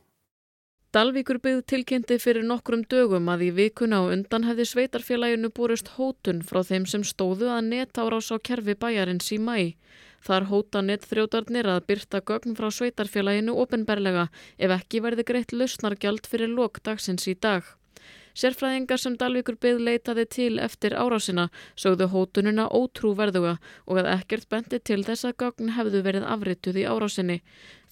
Dalvíkurbyggð 0.96 1.66
tilkynnti 1.68 2.16
fyrir 2.16 2.46
nokkrum 2.48 2.80
dögum 2.88 3.26
að 3.28 3.42
í 3.44 3.48
vikuna 3.58 3.98
og 4.06 4.12
undan 4.14 4.46
hefði 4.48 4.64
sveitarfélaginu 4.70 5.50
búrist 5.58 5.90
hótun 5.98 6.38
frá 6.50 6.62
þeim 6.64 6.86
sem 6.88 7.02
stóðu 7.04 7.50
að 7.52 7.66
netárás 7.66 8.30
á 8.32 8.40
kerfi 8.40 8.72
bæjarins 8.72 9.28
í 9.36 9.36
mæ. 9.36 9.76
Þar 10.24 10.48
hóta 10.48 10.80
netþrjótarnir 10.86 11.68
að 11.68 11.84
byrta 11.92 12.22
gögn 12.30 12.56
frá 12.56 12.70
sveitarfélaginu 12.72 13.58
ofinberlega 13.60 14.30
ef 14.56 14.74
ekki 14.78 15.04
verði 15.04 15.28
greitt 15.28 15.52
lausnargjald 15.52 16.24
fyrir 16.24 16.56
lokdagsins 16.56 17.28
í 17.28 17.36
dag. 17.36 17.68
Sérfræðingar 18.38 19.00
sem 19.02 19.16
Dalvíkur 19.18 19.56
byggð 19.58 19.80
leitaði 19.82 20.24
til 20.30 20.60
eftir 20.62 20.94
árásina 20.94 21.48
sögðu 21.74 22.06
hótununa 22.12 22.68
ótrúverðuga 22.70 23.56
og 23.90 23.98
að 23.98 24.10
ekkert 24.12 24.46
bendi 24.52 24.78
til 24.78 25.00
þess 25.08 25.26
að 25.26 25.34
gagn 25.42 25.72
hefðu 25.74 26.02
verið 26.06 26.26
afrituð 26.34 26.78
í 26.78 26.84
árásinni. 26.86 27.38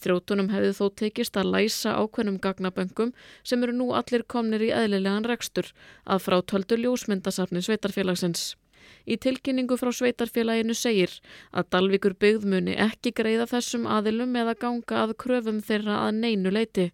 Þrótunum 0.05 0.53
hefðu 0.53 0.77
þó 0.79 0.85
tekist 1.03 1.41
að 1.41 1.51
læsa 1.57 1.97
ákveðnum 1.99 2.39
gagnaböngum 2.45 3.11
sem 3.43 3.67
eru 3.67 3.75
nú 3.75 3.89
allir 3.99 4.23
komnir 4.23 4.63
í 4.63 4.71
eðlilegan 4.71 5.27
rekstur 5.27 5.73
að 6.05 6.23
frá 6.29 6.39
töldu 6.53 6.79
ljósmyndasafni 6.79 7.65
sveitarfélagsins. 7.67 8.53
Í 9.03 9.19
tilkynningu 9.19 9.75
frá 9.81 9.91
sveitarfélaginu 9.91 10.79
segir 10.79 11.19
að 11.51 11.73
Dalvíkur 11.75 12.15
byggð 12.23 12.47
muni 12.53 12.79
ekki 12.87 13.11
greiða 13.19 13.51
þessum 13.51 13.91
aðilum 13.91 14.39
eða 14.39 14.55
ganga 14.63 15.03
að 15.03 15.19
kröfum 15.25 15.59
þeirra 15.59 16.05
að 16.07 16.21
neinu 16.23 16.55
leiti. 16.55 16.93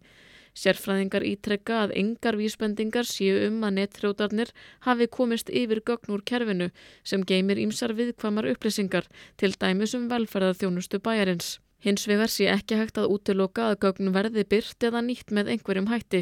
Sérfræðingar 0.53 1.25
ítrekka 1.25 1.79
að 1.83 1.95
yngar 1.97 2.37
vísbendingar 2.37 3.07
séu 3.09 3.47
um 3.47 3.63
að 3.65 3.79
netþrótarnir 3.79 4.53
hafi 4.85 5.07
komist 5.09 5.49
yfir 5.49 5.81
gögn 5.81 6.13
úr 6.13 6.21
kerfinu 6.29 6.69
sem 7.03 7.25
geymir 7.25 7.61
ímsar 7.61 7.95
viðkvamar 7.97 8.51
upplýsingar 8.53 9.09
til 9.41 9.53
dæmis 9.57 9.95
um 9.97 10.05
velferðarþjónustu 10.11 11.01
bæjarins. 11.01 11.57
Hins 11.83 12.05
vegar 12.07 12.31
sé 12.31 12.45
ekki 12.47 12.77
hægt 12.79 13.01
að 13.01 13.09
útiloka 13.11 13.65
að 13.71 13.79
gögn 13.87 14.13
verði 14.15 14.45
byrt 14.47 14.85
eða 14.87 15.01
nýtt 15.03 15.33
með 15.35 15.49
einhverjum 15.55 15.89
hætti. 15.91 16.21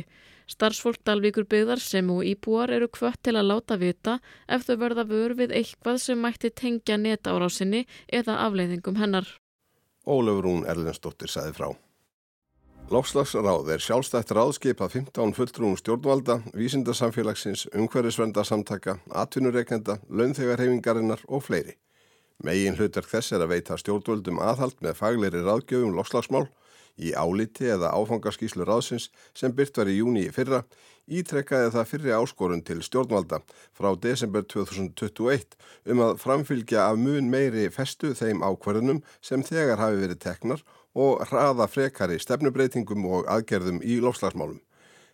Starfsfólk 0.49 1.03
Dalvíkur 1.05 1.45
byggðar 1.51 1.83
sem 1.83 2.09
og 2.09 2.23
íbúar 2.25 2.73
eru 2.73 2.87
kvött 2.89 3.21
til 3.27 3.35
að 3.35 3.51
láta 3.51 3.77
vita 3.77 4.17
ef 4.47 4.65
þau 4.65 4.75
verða 4.81 5.05
vör 5.11 5.35
við 5.37 5.53
eitthvað 5.59 6.01
sem 6.07 6.23
mætti 6.23 6.49
tengja 6.49 6.97
netárásinni 6.97 7.85
eða 8.07 8.39
afleiðingum 8.47 8.97
hennar. 8.97 9.29
Ólefur 10.07 10.47
Rún 10.47 10.65
Erlendsdóttir 10.65 11.29
sæði 11.29 11.53
frá. 11.59 11.69
Lofslagsráð 12.91 13.69
er 13.71 13.79
sjálfstætt 13.79 14.33
ráðskip 14.35 14.81
að 14.83 14.97
15 14.97 15.29
fulltrúum 15.37 15.77
stjórnvalda, 15.79 16.41
vísindarsamfélagsins, 16.51 17.69
umhverfisvendarsamtaka, 17.71 18.97
atvinnureikenda, 19.15 19.95
launþegarhefingarinnar 20.11 21.23
og 21.31 21.45
fleiri. 21.45 21.77
Megin 22.43 22.75
hlutar 22.75 23.07
þess 23.07 23.31
er 23.31 23.45
að 23.45 23.53
veita 23.53 23.77
stjórnvöldum 23.79 24.41
aðhald 24.43 24.75
með 24.83 24.97
fagleiri 24.99 25.39
ráðgjöfum 25.45 25.95
lofslagsmál 25.95 26.49
í 26.99 27.13
áliti 27.15 27.69
eða 27.71 27.93
áfangaskíslu 27.95 28.67
ráðsins 28.67 29.07
sem 29.31 29.55
byrt 29.55 29.79
var 29.79 29.87
í 29.87 29.95
júni 30.01 30.25
fyrra 30.35 30.65
ítrekkaði 31.07 31.71
það 31.73 31.89
fyrri 31.93 32.13
áskorun 32.15 32.63
til 32.67 32.81
stjórnvalda 32.83 33.41
frá 33.77 33.89
desember 34.03 34.43
2021 34.51 35.55
um 35.91 36.03
að 36.05 36.19
framfylgja 36.21 36.89
af 36.89 36.99
mun 36.99 37.31
meiri 37.31 37.69
festu 37.73 38.11
þeim 38.17 38.43
ákvarðunum 38.43 39.01
sem 39.23 39.43
þegar 39.47 39.79
hafi 39.81 40.03
verið 40.03 40.21
teknar 40.27 40.61
og 40.61 40.80
hraða 41.29 41.67
frekari 41.71 42.19
stefnubreitingum 42.19 43.05
og 43.07 43.29
aðgerðum 43.31 43.79
í 43.83 43.99
lofslagsmálum. 44.03 44.59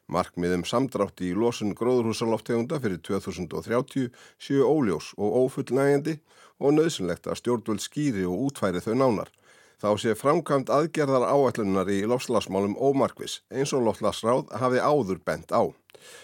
Markmiðum 0.08 0.64
samdrátti 0.64 1.28
í 1.30 1.36
losun 1.36 1.74
gróðurhúsaloftegunda 1.76 2.80
fyrir 2.80 3.02
2030 3.04 4.08
séu 4.40 4.64
óljós 4.64 5.12
og 5.18 5.36
ófullnægjandi 5.44 6.16
og 6.64 6.78
nöðsynlegt 6.78 7.28
að 7.28 7.42
stjórnvöld 7.42 7.84
skýri 7.84 8.24
og 8.26 8.48
útfæri 8.48 8.82
þau 8.82 8.96
nánar. 8.96 9.34
Þá 9.78 9.90
sé 10.02 10.16
framkvæmt 10.18 10.72
aðgerðar 10.74 11.28
áætlunar 11.30 11.92
í 11.94 12.00
lofslagsmálum 12.10 12.80
ómarkvis 12.80 13.42
eins 13.54 13.76
og 13.78 13.84
lofslagsráð 13.86 14.48
hafi 14.58 14.80
áður 14.82 15.20
bent 15.22 15.54
á. 15.54 15.70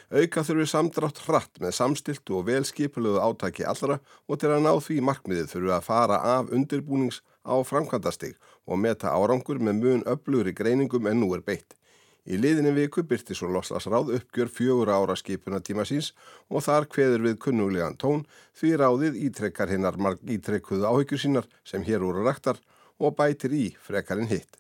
Auka 0.09 0.41
þurfi 0.47 0.65
samdrátt 0.71 1.19
hratt 1.27 1.59
með 1.61 1.75
samstiltu 1.77 2.39
og 2.39 2.47
velskipuluðu 2.47 3.19
átaki 3.21 3.67
allra 3.67 3.99
og 4.25 4.39
til 4.41 4.49
að 4.53 4.63
ná 4.65 4.71
því 4.79 4.99
markmiðið 5.05 5.51
þurfi 5.53 5.75
að 5.75 5.87
fara 5.89 6.19
af 6.37 6.51
undirbúnings 6.55 7.19
á 7.43 7.59
framkvæmdastig 7.67 8.37
og 8.65 8.79
meta 8.79 9.13
árangur 9.13 9.59
með 9.59 9.79
mun 9.83 10.03
öflugri 10.09 10.53
greiningum 10.55 11.07
en 11.07 11.19
nú 11.23 11.33
er 11.35 11.43
beitt. 11.45 11.75
Í 12.23 12.37
liðinni 12.39 12.71
viku 12.71 13.03
byrti 13.03 13.35
svo 13.35 13.49
loslasráð 13.51 14.13
uppgjör 14.15 14.47
fjögur 14.47 14.91
ára 14.95 15.15
skipuna 15.19 15.59
tíma 15.59 15.83
síns 15.83 16.13
og 16.47 16.63
þar 16.63 16.87
kveður 16.87 17.25
við 17.25 17.39
kunnuglegan 17.43 17.97
tón 17.99 18.23
því 18.55 18.71
ráðið 18.79 19.17
ítrekkar 19.27 19.73
hinnar 19.73 19.99
marg 19.99 20.23
ítrekkuðu 20.23 20.87
áhyggjur 20.87 21.19
sínar 21.19 21.49
sem 21.67 21.83
hér 21.83 22.05
úr 22.07 22.21
rættar 22.23 22.61
og 23.03 23.17
bætir 23.17 23.51
í 23.51 23.65
frekarinn 23.75 24.31
hitt. 24.31 24.55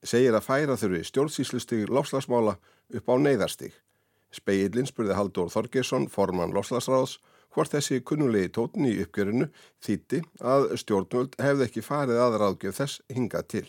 Segir 0.00 0.32
að 0.36 0.46
færa 0.48 0.78
þurfi 0.80 1.04
stjórnsýslustig 1.10 1.92
loslasmála 1.92 2.56
upp 2.96 3.12
á 3.12 3.14
neyðarstig. 3.20 3.72
Speillin 4.32 4.88
spurði 4.88 5.14
Haldur 5.18 5.52
Þorgesson, 5.52 6.08
formann 6.08 6.56
loslasráðs, 6.56 7.18
hvort 7.54 7.74
þessi 7.74 8.02
kunnulegi 8.06 8.50
tótin 8.54 8.88
í 8.88 8.96
uppgjörinu 9.04 9.48
þýtti 9.84 10.20
að 10.42 10.74
stjórnvöld 10.82 11.38
hefði 11.42 11.68
ekki 11.68 11.84
farið 11.86 12.20
aðraðgjöf 12.26 12.80
þess 12.80 13.02
hingað 13.14 13.48
til. 13.54 13.66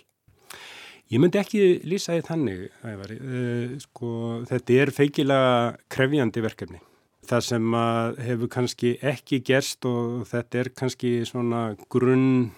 Ég 1.14 1.22
myndi 1.22 1.38
ekki 1.38 1.62
lýsa 1.86 2.16
því 2.16 2.26
þannig, 2.26 2.62
ævari. 2.82 3.16
Uh, 3.22 3.74
sko, 3.84 4.12
þetta 4.50 4.78
er 4.82 4.92
feikilega 4.96 5.58
krefjandi 5.94 6.42
verkefni. 6.42 6.82
Það 7.26 7.44
sem 7.46 7.76
hefur 8.22 8.50
kannski 8.54 8.96
ekki 9.06 9.40
gerst 9.46 9.86
og 9.90 10.26
þetta 10.30 10.62
er 10.62 10.70
kannski 10.78 11.12
svona 11.26 11.68
grunn 11.94 12.50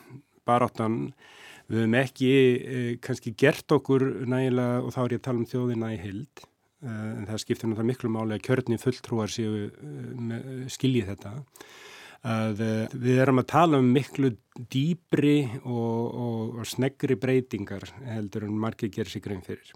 baráttan. 0.48 1.12
Við 1.68 1.84
hefum 1.84 1.98
ekki 2.00 2.32
uh, 2.32 2.92
kannski 3.04 3.36
gert 3.36 3.76
okkur 3.76 4.08
nægilega, 4.32 4.80
og 4.86 4.96
þá 4.96 5.02
er 5.04 5.18
ég 5.18 5.20
að 5.20 5.28
tala 5.28 5.44
um 5.44 5.52
þjóðina 5.52 5.92
í 5.92 6.00
hild, 6.06 6.44
uh, 6.44 6.57
en 6.86 7.26
það 7.26 7.42
skiptir 7.42 7.70
náttúrulega 7.70 7.90
miklu 7.90 8.10
máli 8.14 8.36
að 8.36 8.44
kjörni 8.46 8.78
fulltrúar 8.78 9.32
séu 9.34 9.70
skiljið 10.70 11.14
þetta 11.14 11.32
að 12.26 12.62
eh, 12.64 12.94
við 12.94 13.22
erum 13.22 13.42
að 13.42 13.50
tala 13.52 13.82
um 13.82 13.90
miklu 13.94 14.32
dýbri 14.74 15.38
og, 15.64 16.06
og, 16.08 16.58
og 16.60 16.68
sneggri 16.68 17.18
breytingar 17.20 17.86
heldur 18.08 18.48
en 18.48 18.58
margir 18.58 18.92
gerir 18.94 19.12
sig 19.12 19.24
grein 19.24 19.44
fyrir. 19.46 19.74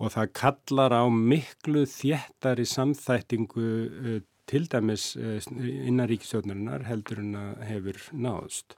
Og 0.00 0.14
það 0.14 0.32
kallar 0.32 0.96
á 0.96 1.04
miklu 1.12 1.84
þjættari 1.84 2.64
samþættingu 2.64 3.60
uh, 3.60 4.20
til 4.48 4.64
dæmis 4.66 5.12
innan 5.14 6.08
ríkistjóðnarinnar 6.10 6.86
heldur 6.88 7.20
en 7.20 7.36
að 7.38 7.60
hefur 7.68 7.98
náðust. 8.10 8.74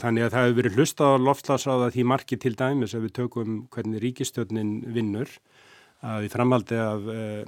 Þannig 0.00 0.24
að 0.24 0.32
það 0.32 0.46
hefur 0.46 0.56
verið 0.56 0.78
hlusta 0.78 1.10
á 1.10 1.14
loftslagsráða 1.20 1.90
því 1.94 2.06
margi 2.08 2.38
til 2.40 2.54
dæmis 2.58 2.96
að 2.96 3.04
við 3.04 3.14
tökum 3.20 3.60
hvernig 3.74 4.02
ríkistjóðnin 4.02 4.72
vinnur 4.96 5.36
að 6.06 6.28
í 6.28 6.30
framhaldi 6.32 6.78
af 6.78 7.08
uh, 7.10 7.42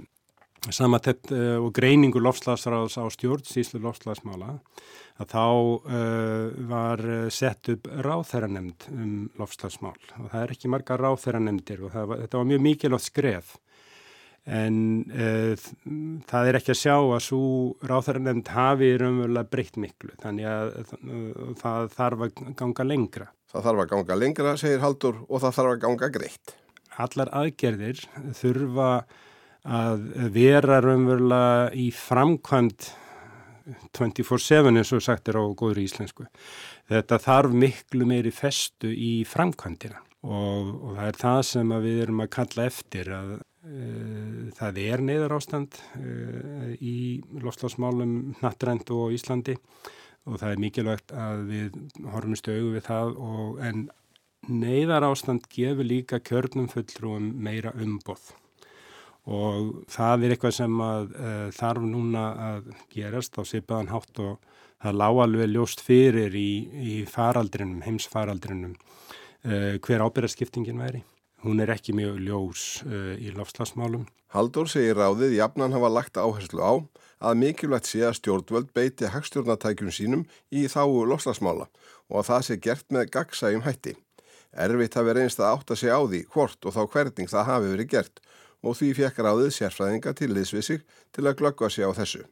samatett 0.75 1.31
uh, 1.35 1.59
og 1.63 1.71
greiningu 1.77 2.23
lofslagsráðs 2.23 2.99
á 2.99 3.05
stjórnsýslu 3.15 3.81
lofslagsmála 3.85 4.57
að 5.21 5.31
þá 5.31 5.47
uh, 5.47 6.45
var 6.71 7.05
sett 7.33 7.73
upp 7.75 7.89
ráþæranemnd 8.03 8.91
um 8.95 9.17
lofslagsmál 9.41 9.97
og 10.19 10.31
það 10.33 10.43
er 10.43 10.55
ekki 10.57 10.73
marga 10.73 10.99
ráþæranemndir 11.01 11.85
og 11.87 11.97
var, 11.97 12.25
þetta 12.25 12.41
var 12.41 12.49
mjög 12.53 12.65
mikilvægt 12.67 13.11
skref 13.11 13.59
en 14.51 15.05
það 16.27 16.49
er 16.49 16.57
ekki 16.57 16.73
að 16.73 16.79
sjá 16.81 16.95
að 16.97 17.19
svo 17.23 17.43
ráþæranemnd 17.87 18.49
hafi 18.51 18.89
raunverulega 18.99 19.51
breytt 19.53 19.77
miklu 19.79 20.17
þannig 20.23 20.49
að 20.49 20.73
það 21.61 21.93
þarf 21.93 22.25
að 22.25 22.41
ganga 22.57 22.87
lengra. 22.89 23.29
Það 23.53 23.67
þarf 23.69 23.83
að 23.85 23.93
ganga 23.93 24.17
lengra, 24.17 24.57
segir 24.59 24.81
Haldur, 24.81 25.21
og 25.29 25.45
það 25.45 25.57
þarf 25.59 25.75
að 25.75 25.83
ganga 25.85 26.11
greitt. 26.17 26.55
Allar 27.07 27.33
aðgerðir 27.43 28.05
þurfa 28.37 28.91
að 29.61 30.05
vera 30.33 30.81
raunverulega 30.81 31.71
í 31.77 31.91
framkvæmt 31.93 32.93
24-7 33.97 34.71
eins 34.71 34.93
og 34.97 35.05
sagt 35.05 35.29
er 35.29 35.39
á 35.39 35.45
góður 35.53 35.83
íslensku. 35.85 36.27
Þetta 36.91 37.21
þarf 37.23 37.55
miklu 37.55 38.09
meiri 38.09 38.33
festu 38.35 38.91
í 38.91 39.21
framkvæmdina 39.29 40.01
og, 40.27 40.73
og 40.81 40.97
það 40.97 41.07
er 41.07 41.21
það 41.21 41.43
sem 41.51 41.77
við 41.85 42.03
erum 42.07 42.25
að 42.25 42.33
kalla 42.37 42.67
eftir 42.69 43.13
að 43.15 43.31
uh, 43.37 44.51
það 44.59 44.83
er 44.87 45.05
neyðar 45.07 45.37
ástand 45.37 45.79
uh, 46.01 46.75
í 46.77 46.97
lofslásmálum 47.41 48.17
nattrænt 48.41 48.93
og 48.97 49.15
Íslandi 49.17 49.57
og 50.29 50.37
það 50.41 50.51
er 50.51 50.61
mikilvægt 50.67 51.15
að 51.17 51.47
við 51.49 51.79
horfumstu 52.13 52.57
auðu 52.57 52.75
við 52.77 52.87
það 52.91 53.15
og 53.31 53.63
en 53.65 53.87
neyðar 54.49 55.05
ástand 55.11 55.49
gefur 55.53 55.85
líka 55.85 56.21
kjörnum 56.25 56.71
fulltrúum 56.73 57.33
meira 57.45 57.75
umboð 57.77 58.33
og 59.31 59.85
það 59.91 60.25
er 60.25 60.35
eitthvað 60.35 60.55
sem 60.57 60.81
að, 60.83 61.11
uh, 61.13 61.49
þarf 61.55 61.85
núna 61.87 62.25
að 62.47 62.71
gerast 62.93 63.37
á 63.37 63.43
seipaðan 63.45 63.93
hátt 63.93 64.23
og 64.25 64.39
það 64.81 64.99
lág 65.03 65.21
alveg 65.25 65.53
ljóst 65.53 65.83
fyrir 65.85 66.35
í, 66.35 66.51
í 66.73 66.95
faraldrinum, 67.09 67.83
heimsfaraldrinum 67.85 68.75
uh, 68.77 69.77
hver 69.77 70.07
ábyrðarskiptingin 70.07 70.81
væri. 70.81 71.05
Hún 71.45 71.61
er 71.61 71.73
ekki 71.73 71.95
mjög 71.97 72.19
ljós 72.25 72.65
uh, 72.89 73.15
í 73.21 73.33
lofslagsmálum. 73.37 74.09
Haldur 74.33 74.69
segir 74.71 74.99
ráðið 74.99 75.37
jafnan 75.39 75.75
hafa 75.75 75.93
lagt 75.93 76.21
áherslu 76.21 76.65
á 76.65 76.73
að 77.21 77.41
mikilvægt 77.43 77.89
sé 77.91 78.05
að 78.07 78.17
stjórnvöld 78.21 78.71
beiti 78.77 79.11
hagstjórnatækjum 79.13 79.91
sínum 79.93 80.23
í 80.49 80.65
þáu 80.71 81.05
lofslagsmála 81.11 81.67
og 82.09 82.23
að 82.23 82.29
það 82.31 82.47
sé 82.47 82.57
gert 82.65 82.87
með 82.95 83.11
gagsægjum 83.17 83.67
hætti. 83.67 83.97
Erfitt 84.51 84.97
hafi 84.99 85.15
reynst 85.15 85.41
að 85.41 85.53
átta 85.55 85.77
sig 85.79 85.93
á 85.95 86.01
því 86.03 86.25
hvort 86.33 86.67
og 86.67 86.75
þá 86.75 86.83
hverning 86.93 87.31
það 87.31 87.49
hafi 87.51 87.73
verið 87.75 87.91
gert 87.95 88.21
og 88.67 88.77
því 88.77 88.91
fekk 88.99 89.23
ráðið 89.25 89.51
sérfræðinga 89.57 90.13
til 90.19 90.31
liðsvissig 90.35 90.85
til 91.15 91.27
að 91.27 91.37
glöggva 91.41 91.71
sig 91.71 91.87
á 91.87 91.93
þessu. 91.97 92.25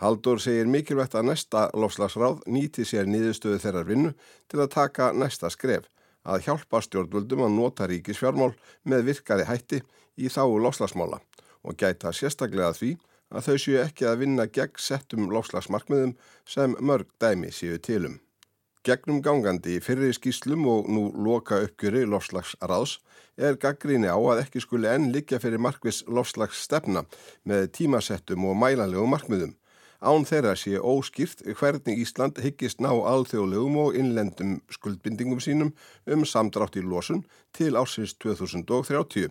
Haldur 0.00 0.40
segir 0.40 0.68
mikilvægt 0.70 1.14
að 1.14 1.28
næsta 1.28 1.66
lofslagsráð 1.76 2.40
nýti 2.48 2.86
sér 2.88 3.08
nýðustöðu 3.10 3.60
þeirrar 3.60 3.88
vinnu 3.90 4.12
til 4.48 4.62
að 4.62 4.72
taka 4.72 5.10
næsta 5.12 5.50
skref, 5.52 5.84
að 6.24 6.46
hjálpa 6.46 6.80
stjórnvöldum 6.86 7.44
að 7.44 7.54
nota 7.58 7.88
ríkisfjármál 7.90 8.54
með 8.88 9.04
virkari 9.10 9.44
hætti 9.44 9.82
í 10.16 10.32
þáu 10.32 10.56
lofslagsmála 10.64 11.20
og 11.60 11.76
gæta 11.76 12.14
sérstaklega 12.16 12.72
því 12.76 12.94
að 13.30 13.46
þau 13.46 13.56
séu 13.62 13.78
ekki 13.84 14.08
að 14.08 14.24
vinna 14.24 14.48
gegn 14.48 14.80
settum 14.80 15.28
lofslagsmarkmiðum 15.30 16.16
sem 16.48 16.74
mörg 16.80 17.12
dæmi 17.20 17.52
séu 17.52 17.76
tilum. 17.78 18.18
Gegnum 18.88 19.18
gangandi 19.20 19.74
í 19.76 19.80
fyrri 19.84 20.08
skýslum 20.16 20.62
og 20.72 20.86
nú 20.88 21.02
loka 21.20 21.58
uppgjöri 21.66 22.06
lofslagsráðs 22.08 22.94
er 23.36 23.58
gaggríni 23.60 24.08
á 24.08 24.16
að 24.16 24.40
ekki 24.46 24.62
skuli 24.64 24.88
enn 24.88 25.10
liggja 25.12 25.36
fyrir 25.42 25.60
markvis 25.60 25.98
lofslagsstefna 26.08 27.02
með 27.44 27.66
tímasettum 27.76 28.46
og 28.48 28.56
mælanlegum 28.56 29.12
markmiðum. 29.12 29.52
Án 30.00 30.24
þeirra 30.24 30.54
sé 30.56 30.80
óskýrt 30.80 31.44
hvernig 31.60 32.00
Ísland 32.00 32.40
hyggist 32.40 32.80
ná 32.80 32.88
alþjóðlegum 32.88 33.76
og 33.82 33.98
innlendum 34.00 34.56
skuldbindingum 34.72 35.44
sínum 35.44 35.74
um 36.08 36.24
samdrátt 36.24 36.80
í 36.80 36.84
losun 36.86 37.26
til 37.52 37.76
ársins 37.76 38.16
2030. 38.16 39.28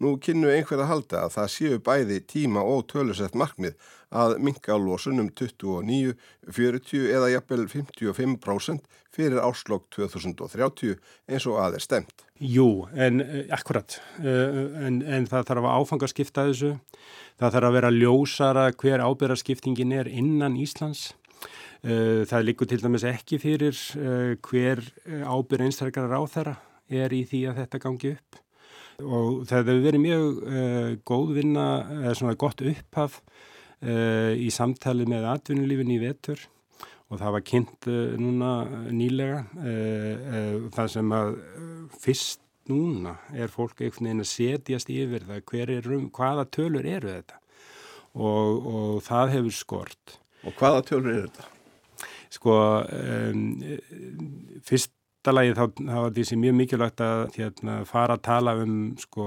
Nú 0.00 0.16
kynnu 0.22 0.48
einhver 0.52 0.80
að 0.82 0.90
halda 0.90 1.26
að 1.26 1.34
það 1.36 1.50
séu 1.56 1.80
bæði 1.84 2.22
tíma 2.30 2.62
og 2.64 2.86
tölusett 2.90 3.36
markmið 3.38 3.76
að 4.12 4.34
minka 4.44 4.76
losun 4.76 5.20
um 5.22 5.28
29, 5.30 6.14
40 6.48 7.06
eða 7.16 7.30
jafnvel 7.32 7.66
55% 7.70 8.98
fyrir 9.12 9.40
áslokk 9.44 9.88
2030 9.92 10.96
eins 11.28 11.46
og 11.48 11.58
aðeins 11.60 11.88
stemt. 11.88 12.24
Jú, 12.40 12.86
en 12.96 13.22
uh, 13.24 13.40
akkurat, 13.54 13.98
uh, 14.22 14.60
en, 14.86 15.00
en 15.02 15.28
það 15.30 15.48
þarf 15.50 15.68
að 15.68 15.80
áfangarskipta 15.80 16.46
þessu, 16.48 16.74
það 17.40 17.56
þarf 17.56 17.68
að 17.68 17.76
vera 17.78 17.94
ljósara 17.94 18.68
hver 18.82 19.04
ábyrðarskiptingin 19.04 19.96
er 20.00 20.10
innan 20.10 20.58
Íslands. 20.60 21.10
Uh, 21.82 22.22
það 22.30 22.48
likur 22.48 22.70
til 22.70 22.80
dæmis 22.82 23.06
ekki 23.08 23.40
fyrir 23.42 23.78
hver 24.46 24.84
ábyrð 25.26 25.66
einstakar 25.66 26.10
þeirra 26.30 26.56
er 26.92 27.14
í 27.14 27.24
því 27.26 27.46
að 27.50 27.62
þetta 27.62 27.80
gangi 27.82 28.16
upp 28.16 28.42
og 29.00 29.44
það 29.48 29.58
hefur 29.62 29.82
verið 29.86 30.04
mjög 30.04 30.40
uh, 30.42 30.88
góð 31.08 31.34
vinna, 31.38 31.66
eða 32.02 32.14
svona 32.18 32.38
gott 32.40 32.64
upphaf 32.66 33.20
uh, 33.22 34.32
í 34.36 34.50
samtali 34.52 35.06
með 35.08 35.28
atvinnulífin 35.32 35.94
í 35.94 36.00
vetur 36.02 36.46
og 37.12 37.20
það 37.20 37.36
var 37.36 37.44
kynnt 37.48 37.90
uh, 37.90 38.14
núna 38.20 38.52
nýlega 38.92 39.42
það 40.72 40.94
sem 40.96 41.14
að 41.16 41.36
fyrst 42.02 42.42
núna 42.70 43.16
er 43.34 43.50
fólk 43.50 43.80
einhvern 43.82 44.08
veginn 44.08 44.24
að 44.24 44.30
setjast 44.30 44.90
yfir 44.92 45.24
það 45.26 45.62
er 45.66 45.88
hvaða 46.14 46.46
tölur 46.54 46.86
eru 46.86 47.10
þetta 47.10 47.40
og, 48.12 48.66
og 48.74 49.02
það 49.06 49.34
hefur 49.36 49.56
skort. 49.56 50.18
Og 50.42 50.56
hvaða 50.58 50.84
tölur 50.86 51.14
er 51.14 51.26
þetta? 51.26 51.48
Sko, 52.32 52.56
um, 52.88 53.40
fyrsta 54.64 55.01
lagi 55.30 55.54
þá, 55.54 55.64
þá 55.78 55.98
er 56.00 56.14
því 56.16 56.24
sem 56.26 56.40
mjög 56.42 56.54
mikilvægt 56.58 57.02
að 57.06 57.20
hérna, 57.36 57.76
fara 57.86 58.16
að 58.18 58.24
tala 58.26 58.54
um 58.58 58.76
sko, 58.98 59.26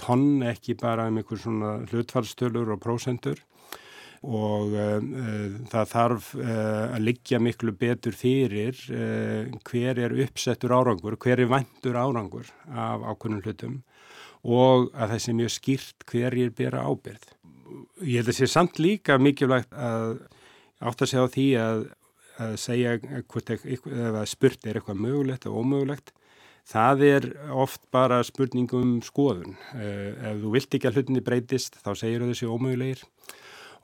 tonn, 0.00 0.42
ekki 0.44 0.76
bara 0.76 1.08
um 1.08 1.16
einhver 1.16 1.40
svona 1.40 1.78
hlutfallstölur 1.88 2.74
og 2.74 2.82
prósendur 2.82 3.40
og 4.24 4.72
um, 4.72 5.08
uh, 5.20 5.56
það 5.72 5.88
þarf 5.90 6.28
uh, 6.38 6.92
að 6.96 7.02
liggja 7.08 7.40
miklu 7.44 7.74
betur 7.76 8.16
fyrir 8.16 8.76
uh, 8.92 9.48
hver 9.68 10.00
er 10.00 10.14
uppsettur 10.24 10.72
árangur, 10.72 11.18
hver 11.20 11.40
er 11.44 11.50
vandur 11.50 11.98
árangur 12.00 12.48
af 12.72 13.04
ákveðnum 13.04 13.42
hlutum 13.44 13.80
og 14.44 14.90
að 14.92 15.14
það 15.14 15.24
sé 15.24 15.34
mjög 15.40 15.52
skýrt 15.56 16.06
hver 16.10 16.36
er 16.36 16.52
bera 16.56 16.84
ábyrð. 16.84 17.30
Ég 18.04 18.20
held 18.20 18.32
að 18.32 18.38
sé 18.42 18.48
samt 18.52 18.80
líka 18.80 19.16
mikilvægt 19.20 19.72
að 19.72 20.18
átt 20.84 21.04
að 21.04 21.10
segja 21.10 21.24
á 21.24 21.32
því 21.32 21.46
að, 21.60 21.84
að 22.42 22.56
segja 22.60 22.98
eða 22.98 24.24
spurt 24.26 24.66
er 24.66 24.80
eitthvað 24.80 25.02
mögulegt 25.04 25.46
og 25.50 25.62
ómögulegt 25.62 26.14
Það 26.64 27.02
er 27.04 27.26
oft 27.52 27.82
bara 27.92 28.22
spurningum 28.24 28.96
skoðun. 29.04 29.52
Ef 29.76 30.38
þú 30.40 30.52
vilt 30.54 30.76
ekki 30.76 30.88
að 30.88 30.98
hlutinni 30.98 31.22
breytist 31.24 31.76
þá 31.84 31.90
segir 32.00 32.24
þau 32.24 32.30
þessi 32.30 32.48
ómögulegir 32.48 33.02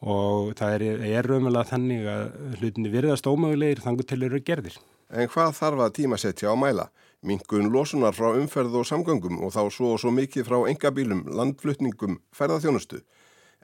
og 0.01 0.55
það 0.57 0.77
er, 0.79 0.85
er 1.11 1.29
raunverulega 1.29 1.69
þannig 1.75 2.07
að 2.09 2.23
hlutinni 2.63 2.93
virðast 2.95 3.29
ómögulegir 3.29 3.83
þannig 3.85 4.09
til 4.09 4.23
eru 4.25 4.41
gerðir. 4.41 4.79
En 5.13 5.29
hvað 5.29 5.53
þarf 5.59 5.85
að 5.85 5.95
tímasetja 5.99 6.55
á 6.55 6.57
mæla? 6.57 6.89
Mingun 7.21 7.69
losunar 7.75 8.17
frá 8.17 8.31
umferð 8.33 8.79
og 8.81 8.89
samgöngum 8.89 9.43
og 9.45 9.53
þá 9.53 9.61
svo 9.69 9.93
og 9.93 10.01
svo 10.01 10.15
mikið 10.17 10.47
frá 10.49 10.57
engabílum, 10.71 11.27
landflutningum, 11.37 12.17
ferðarþjónustu. 12.33 13.03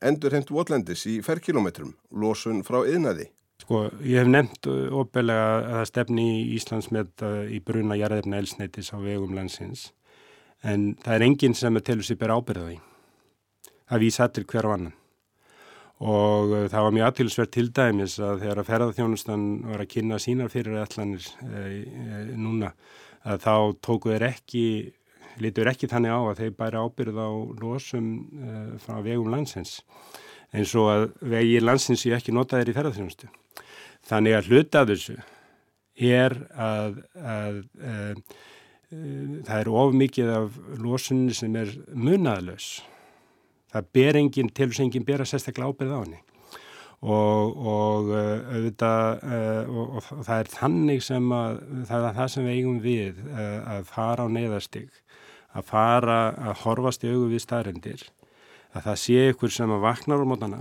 Endur 0.04 0.36
hendt 0.36 0.52
votlendis 0.52 1.06
í 1.08 1.22
ferrkilometrum, 1.24 1.94
losun 2.12 2.60
frá 2.66 2.82
yðnaði. 2.84 3.30
Sko, 3.62 3.86
ég 4.04 4.20
hef 4.20 4.28
nefnt 4.28 4.68
óbelega 4.68 5.46
að 5.56 5.70
það 5.78 5.88
stefni 5.90 6.26
í 6.34 6.42
Íslands 6.58 6.90
með 6.92 7.24
í 7.50 7.62
bruna 7.64 7.96
jarðefna 7.96 8.42
elsneitis 8.42 8.92
á 8.92 9.00
vegum 9.00 9.32
landsins 9.38 9.88
en 10.66 10.92
það 11.02 11.14
er 11.14 11.24
enginn 11.26 11.56
sem 11.56 11.76
er 11.78 11.84
til 11.84 11.98
þess 12.00 12.14
að 12.14 12.20
bera 12.20 12.36
ábyrðaði. 12.40 12.78
Það 13.86 14.02
vísa 14.02 14.26
allir 14.26 14.46
hver 14.50 14.68
á 14.68 14.70
annan 14.74 14.94
og 15.96 16.52
uh, 16.52 16.66
það 16.68 16.84
var 16.84 16.92
mjög 16.92 17.06
aðtilsverð 17.08 17.52
til 17.54 17.66
dæmis 17.72 18.18
að 18.20 18.42
þegar 18.42 18.60
að 18.60 18.68
ferðarþjónustan 18.70 19.46
var 19.64 19.82
að 19.84 19.90
kynna 19.94 20.18
sínar 20.20 20.52
fyrir 20.52 20.76
allanir 20.82 21.24
e, 21.40 21.62
e, 21.88 22.18
núna 22.36 22.74
að 23.24 23.46
þá 23.46 23.54
tóku 23.80 24.12
þeir 24.12 24.26
ekki, 24.28 24.64
litur 25.40 25.70
ekki 25.72 25.88
þannig 25.88 26.12
á 26.12 26.20
að 26.20 26.42
þeir 26.42 26.52
bæri 26.60 26.82
ábyrð 26.84 27.16
á 27.16 27.30
losum 27.62 28.10
e, 28.28 28.58
frá 28.84 29.00
vegum 29.06 29.32
landsins 29.32 29.78
eins 30.56 30.74
og 30.78 30.90
að 30.90 31.06
vegi 31.34 31.62
landsins 31.62 32.04
ég 32.08 32.16
ekki 32.16 32.34
nota 32.34 32.60
þeir 32.60 32.72
í 32.72 32.76
ferðarþjónustu. 32.76 33.30
Þannig 34.06 34.36
að 34.38 34.50
hluta 34.50 34.82
af 34.82 34.90
þessu 34.92 35.16
er 35.96 36.36
að, 36.60 37.00
að 37.16 37.62
e, 37.80 37.94
það 39.46 39.56
er 39.60 39.70
of 39.72 39.96
mikið 39.96 40.34
af 40.34 40.60
losunni 40.82 41.34
sem 41.34 41.56
er 41.58 41.72
munaðlaus 41.92 42.76
það 43.72 43.90
ber 43.98 44.18
enginn 44.20 44.52
til 44.52 44.70
þess 44.70 44.80
að 44.80 44.86
enginn 44.86 45.06
ber 45.06 45.22
að 45.24 45.30
sérstaklega 45.32 45.72
ábyrð 45.72 45.96
á 45.96 46.00
henni 46.04 46.20
og, 47.06 47.56
og, 47.60 48.08
uh, 48.08 48.52
auðvitað, 48.56 49.24
og, 49.68 49.96
og 49.98 50.22
það 50.24 50.38
er 50.38 50.52
þannig 50.54 51.02
sem 51.04 51.34
að 51.36 51.58
það 51.90 52.06
er 52.08 52.16
það 52.16 52.30
sem 52.32 52.46
við 52.46 52.56
eigum 52.56 52.78
við 52.84 53.20
að 53.36 53.90
fara 53.90 54.24
á 54.24 54.34
neyðarstig 54.36 55.02
að 55.56 55.68
fara 55.68 56.20
að 56.50 56.62
horfast 56.64 57.04
í 57.04 57.12
augu 57.12 57.28
við 57.32 57.44
staðrendir 57.44 58.06
að 58.76 58.90
það 58.90 58.98
sé 59.00 59.22
ykkur 59.32 59.52
sem 59.54 59.72
að 59.72 59.84
vaknar 59.86 60.22
á 60.22 60.26
mótana 60.28 60.60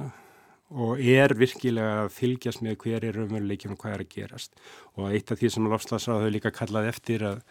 og 0.76 1.00
er 1.00 1.36
virkilega 1.38 2.06
að 2.06 2.14
fylgjast 2.16 2.64
með 2.66 2.78
hver 2.82 3.06
er 3.06 3.18
raunveruleikin 3.20 3.76
og 3.76 3.80
hvað 3.82 3.96
er 3.96 4.04
að 4.04 4.14
gerast. 4.16 4.56
Og 4.98 5.12
eitt 5.12 5.32
af 5.32 5.40
því 5.40 5.52
sem 5.54 5.68
lofslagsráðu 5.70 6.32
líka 6.34 6.52
kallað 6.56 6.90
eftir 6.90 7.26
að 7.28 7.44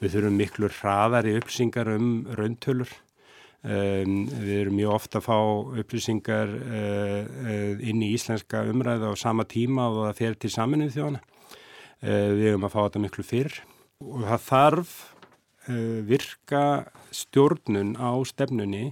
við 0.00 0.14
þurfum 0.16 0.38
miklu 0.40 0.70
hraðari 0.80 1.34
uppsingar 1.38 1.90
um 1.94 2.08
rauntölur. 2.38 2.90
Um, 3.64 4.26
við 4.28 4.58
erum 4.58 4.74
mjög 4.76 4.90
ofta 4.92 5.20
að 5.20 5.24
fá 5.24 5.36
upplýsingar 5.80 6.50
uh, 6.52 7.20
uh, 7.24 7.70
inn 7.80 8.02
í 8.04 8.10
íslenska 8.12 8.60
umræðu 8.68 9.08
á 9.08 9.14
sama 9.16 9.46
tíma 9.48 9.86
og 9.88 10.02
það 10.10 10.18
fer 10.18 10.36
til 10.40 10.50
saminuð 10.52 10.98
þjóna. 10.98 11.22
Uh, 12.04 12.32
við 12.36 12.50
erum 12.50 12.66
að 12.68 12.74
fá 12.74 12.80
þetta 12.82 13.04
miklu 13.06 13.24
fyrr. 13.24 13.56
Og 14.04 14.24
það 14.28 14.46
þarf 14.50 14.94
virka 16.04 16.60
stjórnun 17.08 17.94
á 17.96 18.12
stefnunni 18.28 18.90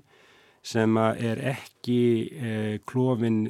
sem 0.63 0.97
er 0.97 1.41
ekki 1.53 2.81
klófin 2.87 3.45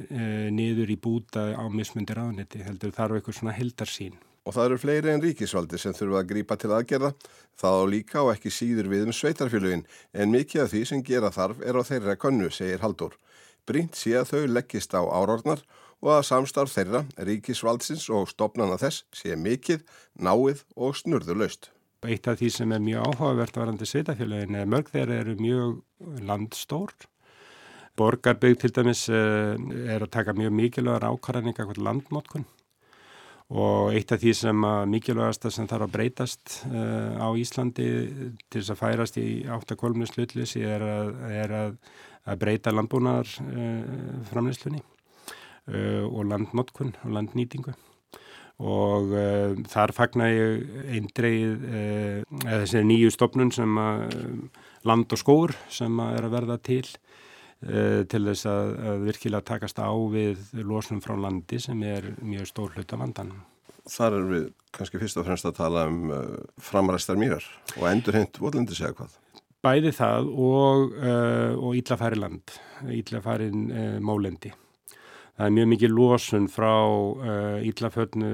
niður 0.53 0.93
í 0.93 0.97
búta 0.97 1.51
á 1.53 1.63
mismundir 1.69 2.19
ánetti, 2.19 2.63
heldur 2.65 2.93
þarf 2.95 3.19
eitthvað 3.19 3.37
svona 3.39 3.57
heldarsín. 3.57 4.15
Og 4.43 4.51
það 4.51 4.65
eru 4.65 4.77
fleiri 4.81 5.11
en 5.13 5.21
ríkisvaldi 5.23 5.77
sem 5.79 5.93
þurfa 5.95 6.19
að 6.19 6.31
grípa 6.33 6.57
til 6.59 6.73
aðgerða, 6.75 7.13
það 7.55 7.77
á 7.79 7.83
líka 7.87 8.23
og 8.25 8.33
ekki 8.33 8.51
síður 8.51 8.89
við 8.91 9.05
um 9.07 9.15
sveitarfélugin, 9.15 9.85
en 10.11 10.33
mikið 10.33 10.65
af 10.65 10.73
því 10.73 10.81
sem 10.89 11.03
gera 11.07 11.29
þarf 11.31 11.61
er 11.63 11.79
á 11.79 11.81
þeirra 11.87 12.17
konnu, 12.19 12.49
segir 12.51 12.83
Haldur. 12.83 13.15
Brínt 13.63 13.95
sé 13.95 14.17
að 14.19 14.33
þau 14.33 14.41
leggist 14.57 14.91
á 14.91 14.99
árornar 14.99 15.63
og 16.03 16.11
að 16.17 16.25
samstarf 16.27 16.73
þeirra, 16.73 17.05
ríkisvaldsins 17.15 18.09
og 18.11 18.27
stopnana 18.33 18.75
þess 18.81 19.05
sé 19.15 19.37
mikið, 19.39 19.85
náið 20.19 20.65
og 20.75 20.97
snurðurlaust. 20.99 21.69
Eitt 22.03 22.27
af 22.27 22.39
því 22.39 22.49
sem 22.51 22.71
er 22.75 22.83
mjög 22.83 23.05
áhugavert 23.07 23.57
varandi 23.57 23.87
sveitarfélugin 23.87 24.57
er 24.59 24.69
mörg 24.69 24.89
þeirra 24.91 25.21
eru 25.21 25.37
mjög 25.39 26.23
landstór. 26.27 26.91
Borgarbygg 27.95 28.57
til 28.59 28.73
dæmis 28.73 29.05
eh, 29.13 29.53
er 29.93 30.01
að 30.03 30.11
taka 30.11 30.33
mjög 30.35 30.55
mikilvægar 30.57 31.05
ákvarðaninga 31.11 31.67
hvort 31.67 31.81
landmótkun 31.83 32.47
og 33.53 33.93
eitt 33.93 34.11
af 34.13 34.21
því 34.21 34.33
sem 34.37 34.65
mikilvægast 34.89 35.45
sem 35.51 35.67
þarf 35.69 35.87
að 35.87 35.93
breytast 35.93 36.55
uh, 36.71 37.19
á 37.21 37.27
Íslandi 37.37 37.87
til 38.49 38.61
þess 38.61 38.73
að 38.73 38.79
færast 38.79 39.19
í 39.21 39.27
áttakólumnislutlis 39.45 40.55
er, 40.57 40.81
að, 40.81 41.11
er 41.29 41.55
að, 41.59 41.75
að 42.25 42.39
breyta 42.45 42.73
landbúnar 42.73 43.29
uh, 43.43 44.21
framleyslunni 44.31 44.81
uh, 44.81 46.05
og 46.07 46.23
landnotkun 46.31 46.95
og 47.03 47.17
landnýtingu 47.19 47.75
og 48.61 49.13
þar 49.71 49.91
fagnar 49.97 50.29
ég 50.29 50.75
eindreið 50.93 51.63
þessi 52.43 52.83
nýju 52.85 53.09
stopnun 53.11 53.49
sem 53.51 53.79
land 54.85 55.15
og 55.15 55.19
skór 55.19 55.55
sem 55.73 55.97
er 56.05 56.27
að 56.27 56.35
verða 56.37 56.59
til 56.61 56.83
Eh, 57.63 58.03
til 58.11 58.25
þess 58.27 58.47
að, 58.49 58.69
að 58.91 59.03
virkilega 59.07 59.45
takast 59.53 59.77
á 59.79 59.87
við 60.11 60.41
losnum 60.67 60.99
frá 61.03 61.15
landi 61.15 61.61
sem 61.63 61.79
er 61.87 62.09
mjög 62.19 62.49
stór 62.49 62.73
hlut 62.75 62.91
af 62.91 62.99
vandan. 62.99 63.29
Þar 63.87 64.17
er 64.17 64.25
við 64.27 64.49
kannski 64.75 64.99
fyrst 64.99 65.19
og 65.19 65.27
fremst 65.27 65.47
að 65.47 65.55
tala 65.59 65.85
um 65.87 66.11
uh, 66.11 66.25
framræstar 66.59 67.19
mýrar 67.19 67.45
og 67.77 67.87
endur 67.87 68.17
hend 68.19 68.39
volindi 68.39 68.75
segja 68.75 68.95
hvað? 68.97 69.15
Bæði 69.63 69.93
það 69.95 70.27
og, 70.33 70.97
uh, 70.97 71.55
og 71.55 71.79
íllafæri 71.79 72.19
land, 72.19 72.55
íllafærin 72.99 73.65
uh, 73.71 73.97
mólendi. 74.03 74.51
Það 75.33 75.47
er 75.47 75.53
mjög 75.55 75.69
mikið 75.71 75.93
losun 75.97 76.43
frá 76.51 76.73
íllaförnu 77.65 78.27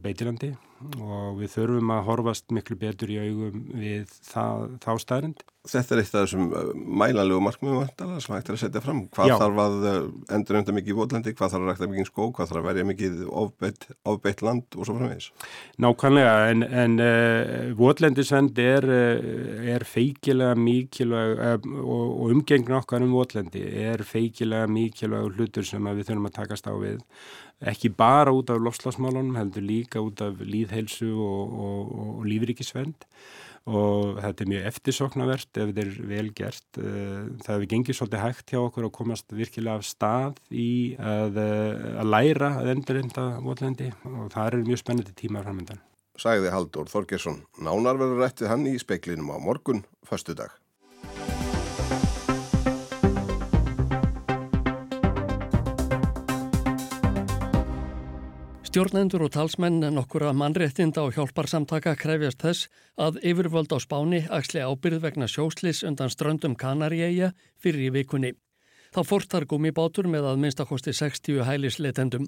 beitilandi 0.00 0.54
og 1.00 1.36
við 1.40 1.52
þurfum 1.56 1.92
að 1.94 2.06
horfast 2.10 2.52
miklu 2.54 2.76
betur 2.80 3.12
í 3.12 3.18
augum 3.22 3.68
við 3.74 4.16
það, 4.28 4.72
þá 4.84 4.90
staðrind. 5.02 5.44
Þetta 5.66 5.94
er 5.96 5.98
eitt 5.98 6.12
af 6.14 6.24
þessum 6.26 6.50
uh, 6.54 6.68
mælanlegu 6.76 7.42
markmiðum 7.42 8.20
sem 8.22 8.34
hægt 8.36 8.50
er 8.52 8.54
að 8.54 8.60
setja 8.60 8.82
fram. 8.84 9.00
Hvað 9.16 9.30
Já. 9.32 9.34
þarf 9.40 9.62
að 9.64 9.86
uh, 9.90 9.96
endur 10.36 10.58
enda 10.60 10.74
mikið 10.76 10.92
í 10.92 10.96
votlendi, 11.00 11.32
hvað 11.34 11.54
þarf 11.54 11.64
að 11.64 11.70
rækta 11.72 11.88
mikið 11.90 12.04
í 12.04 12.10
skó, 12.10 12.28
hvað 12.36 12.52
þarf 12.52 12.60
að 12.60 12.68
verja 12.68 12.84
mikið 12.90 13.16
ofbeitt, 13.42 13.88
ofbeitt 14.12 14.44
land 14.46 14.76
og 14.76 14.86
svo 14.86 14.94
framvegis? 15.00 15.26
Nákvæmlega, 15.82 16.36
en, 16.52 16.66
en 16.84 16.94
uh, 17.02 17.72
votlendisvend 17.80 18.60
er, 18.62 18.86
uh, 18.86 19.64
er 19.74 19.86
feikilega 19.90 20.60
mikilvæg 20.60 21.34
uh, 21.34 21.56
og, 21.82 22.04
og 22.04 22.36
umgengna 22.36 22.78
okkar 22.78 23.02
um 23.02 23.16
votlendi 23.16 23.64
er 23.82 24.06
feikilega 24.06 24.70
mikilvæg 24.70 25.34
hlutur 25.34 25.66
sem 25.66 25.90
við 25.90 26.12
þurfum 26.12 26.30
að 26.30 26.38
takast 26.38 26.70
á 26.70 26.74
við 26.78 27.02
ekki 27.64 27.88
bara 27.96 28.34
út 28.36 28.50
af 28.52 28.60
lofslagsmálunum, 28.60 29.36
heldur 29.38 29.64
líka 29.64 30.02
út 30.04 30.20
af 30.24 30.40
líðheilsu 30.44 31.08
og, 31.14 31.58
og, 31.66 31.92
og 32.00 32.24
lífrikisvend 32.28 33.06
og 33.66 34.20
þetta 34.22 34.44
er 34.44 34.50
mjög 34.52 34.66
eftirsoknavert 34.70 35.58
ef 35.58 35.70
þetta 35.72 35.82
er 35.82 35.94
vel 36.06 36.28
gert. 36.38 36.66
Eh, 36.78 37.24
það 37.42 37.50
hefur 37.50 37.70
gengið 37.72 37.98
svolítið 37.98 38.22
hægt 38.22 38.52
hjá 38.52 38.60
okkur 38.60 38.86
að 38.86 38.92
komast 38.94 39.34
virkilega 39.34 39.80
af 39.80 39.86
stað 39.88 40.38
í 40.54 40.94
að, 40.94 41.40
eh, 41.42 41.88
að 41.98 42.12
læra 42.12 42.52
að 42.60 42.70
endurenda 42.76 43.26
votlendi 43.42 43.90
og 44.06 44.30
það 44.34 44.46
er 44.46 44.68
mjög 44.70 44.82
spennandi 44.84 45.16
tíma 45.18 45.42
framöndan. 45.42 45.82
Sæði 46.16 46.52
Haldur 46.54 46.88
Þorgesson, 46.88 47.42
nánar 47.60 47.98
verður 47.98 48.22
rættið 48.22 48.48
hann 48.48 48.70
í 48.70 48.78
speiklinum 48.80 49.34
á 49.34 49.36
morgun, 49.42 49.82
fastu 50.06 50.34
dag. 50.34 50.54
Stjórnendur 58.76 59.22
og 59.24 59.30
talsmenn 59.32 59.80
nokkura 59.96 60.34
mannréttinda 60.36 61.00
og 61.00 61.14
hjálparsamtaka 61.16 61.94
krefjast 61.96 62.42
þess 62.44 62.66
að 63.00 63.14
yfirvöld 63.30 63.70
á 63.72 63.80
spáni 63.80 64.18
axli 64.28 64.60
ábyrð 64.60 65.00
vegna 65.00 65.24
sjóslis 65.32 65.80
undan 65.88 66.12
ströndum 66.12 66.52
Kanaríeia 66.60 67.30
fyrir 67.56 67.86
í 67.86 67.94
vikunni. 67.94 68.34
Þá 68.92 69.00
fórstar 69.08 69.46
gummibátur 69.48 70.10
með 70.12 70.28
að 70.28 70.42
minnstakosti 70.42 70.92
60 70.92 71.40
hælisleitendum. 71.48 72.26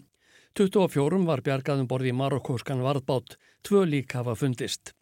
24 0.56 1.20
var 1.28 1.44
bjargaðum 1.44 1.90
borði 1.90 2.14
í 2.14 2.16
marokkóskan 2.16 2.80
varðbát, 2.80 3.37
tvö 3.61 3.84
lík 3.84 4.16
hafa 4.16 4.32
fundist. 4.32 4.94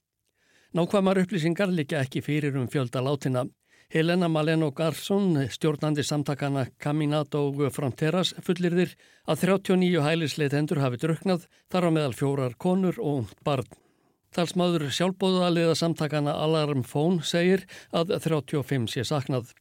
Nákvæmar 0.75 1.23
upplýsingar 1.23 1.71
líka 1.71 2.03
ekki 2.03 2.27
fyrir 2.27 2.59
um 2.59 2.67
fjölda 2.67 3.05
látina. 3.07 3.47
Helena 3.87 4.27
Maleno 4.29 4.73
Garsson, 4.73 5.47
stjórnandi 5.47 6.03
samtakana 6.03 6.67
Caminato 6.83 7.53
Fronteras, 7.71 8.33
fullirðir 8.43 8.97
að 9.31 9.45
39 9.47 10.03
hælisleitendur 10.03 10.81
hafi 10.83 10.99
druknað, 10.99 11.45
þar 11.71 11.87
á 11.87 11.91
meðal 11.95 12.17
fjórar 12.19 12.57
konur 12.59 12.99
og 12.99 13.31
barn. 13.47 13.69
Talsmaður 14.35 14.89
sjálfbóðaliða 14.91 15.77
samtakana 15.79 16.35
Alarm 16.35 16.83
Phone 16.83 17.23
segir 17.23 17.63
að 17.95 18.17
35 18.27 18.91
sé 18.91 19.05
saknað. 19.07 19.55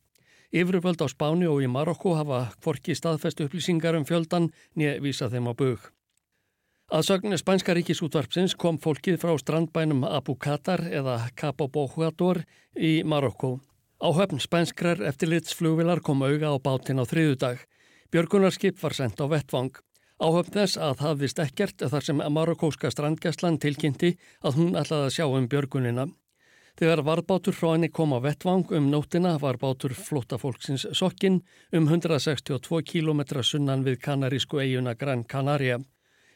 Yfirvöld 0.49 1.05
á 1.05 1.07
Spáni 1.07 1.45
og 1.45 1.61
í 1.61 1.69
Marokko 1.69 2.15
hafa 2.17 2.47
hvorki 2.65 2.97
staðfest 2.97 3.45
upplýsingar 3.45 3.93
um 3.93 4.09
fjöldan 4.09 4.49
nýja 4.73 4.97
vísa 5.05 5.29
þeim 5.29 5.51
á 5.51 5.53
bug. 5.53 5.85
Að 6.89 7.05
sögnu 7.11 7.37
Spænska 7.37 7.77
ríkisútvarpsins 7.77 8.57
kom 8.57 8.81
fólkið 8.81 9.21
frá 9.21 9.37
strandbænum 9.37 10.01
Abu 10.09 10.33
Qatar 10.33 10.81
eða 10.89 11.21
Cabo 11.37 11.69
Bojuador 11.69 12.41
í 12.73 13.03
Marokko. 13.05 13.59
Áhöfn 14.03 14.41
spænskrar 14.43 14.99
eftirlitsflugvilar 15.07 16.01
kom 16.03 16.19
auga 16.21 16.51
á 16.51 16.59
bátinn 16.59 16.99
á 16.99 17.07
þriðudag. 17.07 17.61
Björgunarskip 18.11 18.75
var 18.83 18.91
sendt 18.91 19.21
á 19.23 19.25
vettvang. 19.31 19.71
Áhöfn 20.19 20.51
þess 20.51 20.75
að 20.75 20.97
það 20.99 21.21
vist 21.21 21.39
ekkert 21.39 21.83
þar 21.87 22.03
sem 22.03 22.19
marokkóska 22.19 22.91
strandgæslan 22.91 23.55
tilkynnti 23.55 24.17
að 24.43 24.57
hún 24.59 24.75
ætlaði 24.75 25.07
að 25.07 25.15
sjá 25.15 25.25
um 25.31 25.47
björgunina. 25.47 26.05
Þegar 26.75 27.05
varðbátur 27.07 27.55
frá 27.55 27.69
henni 27.71 27.87
kom 27.87 28.11
á 28.11 28.19
vettvang 28.19 28.73
um 28.75 28.89
nóttina 28.91 29.37
var 29.39 29.55
bátur 29.57 29.95
flótafólksins 29.95 30.89
Sokkin 30.91 31.39
um 31.71 31.87
162 31.87 32.81
km 32.83 33.21
sunnan 33.41 33.85
við 33.87 34.01
kanarísku 34.03 34.59
eiguna 34.59 34.93
Gran 34.99 35.23
Canaria. 35.23 35.79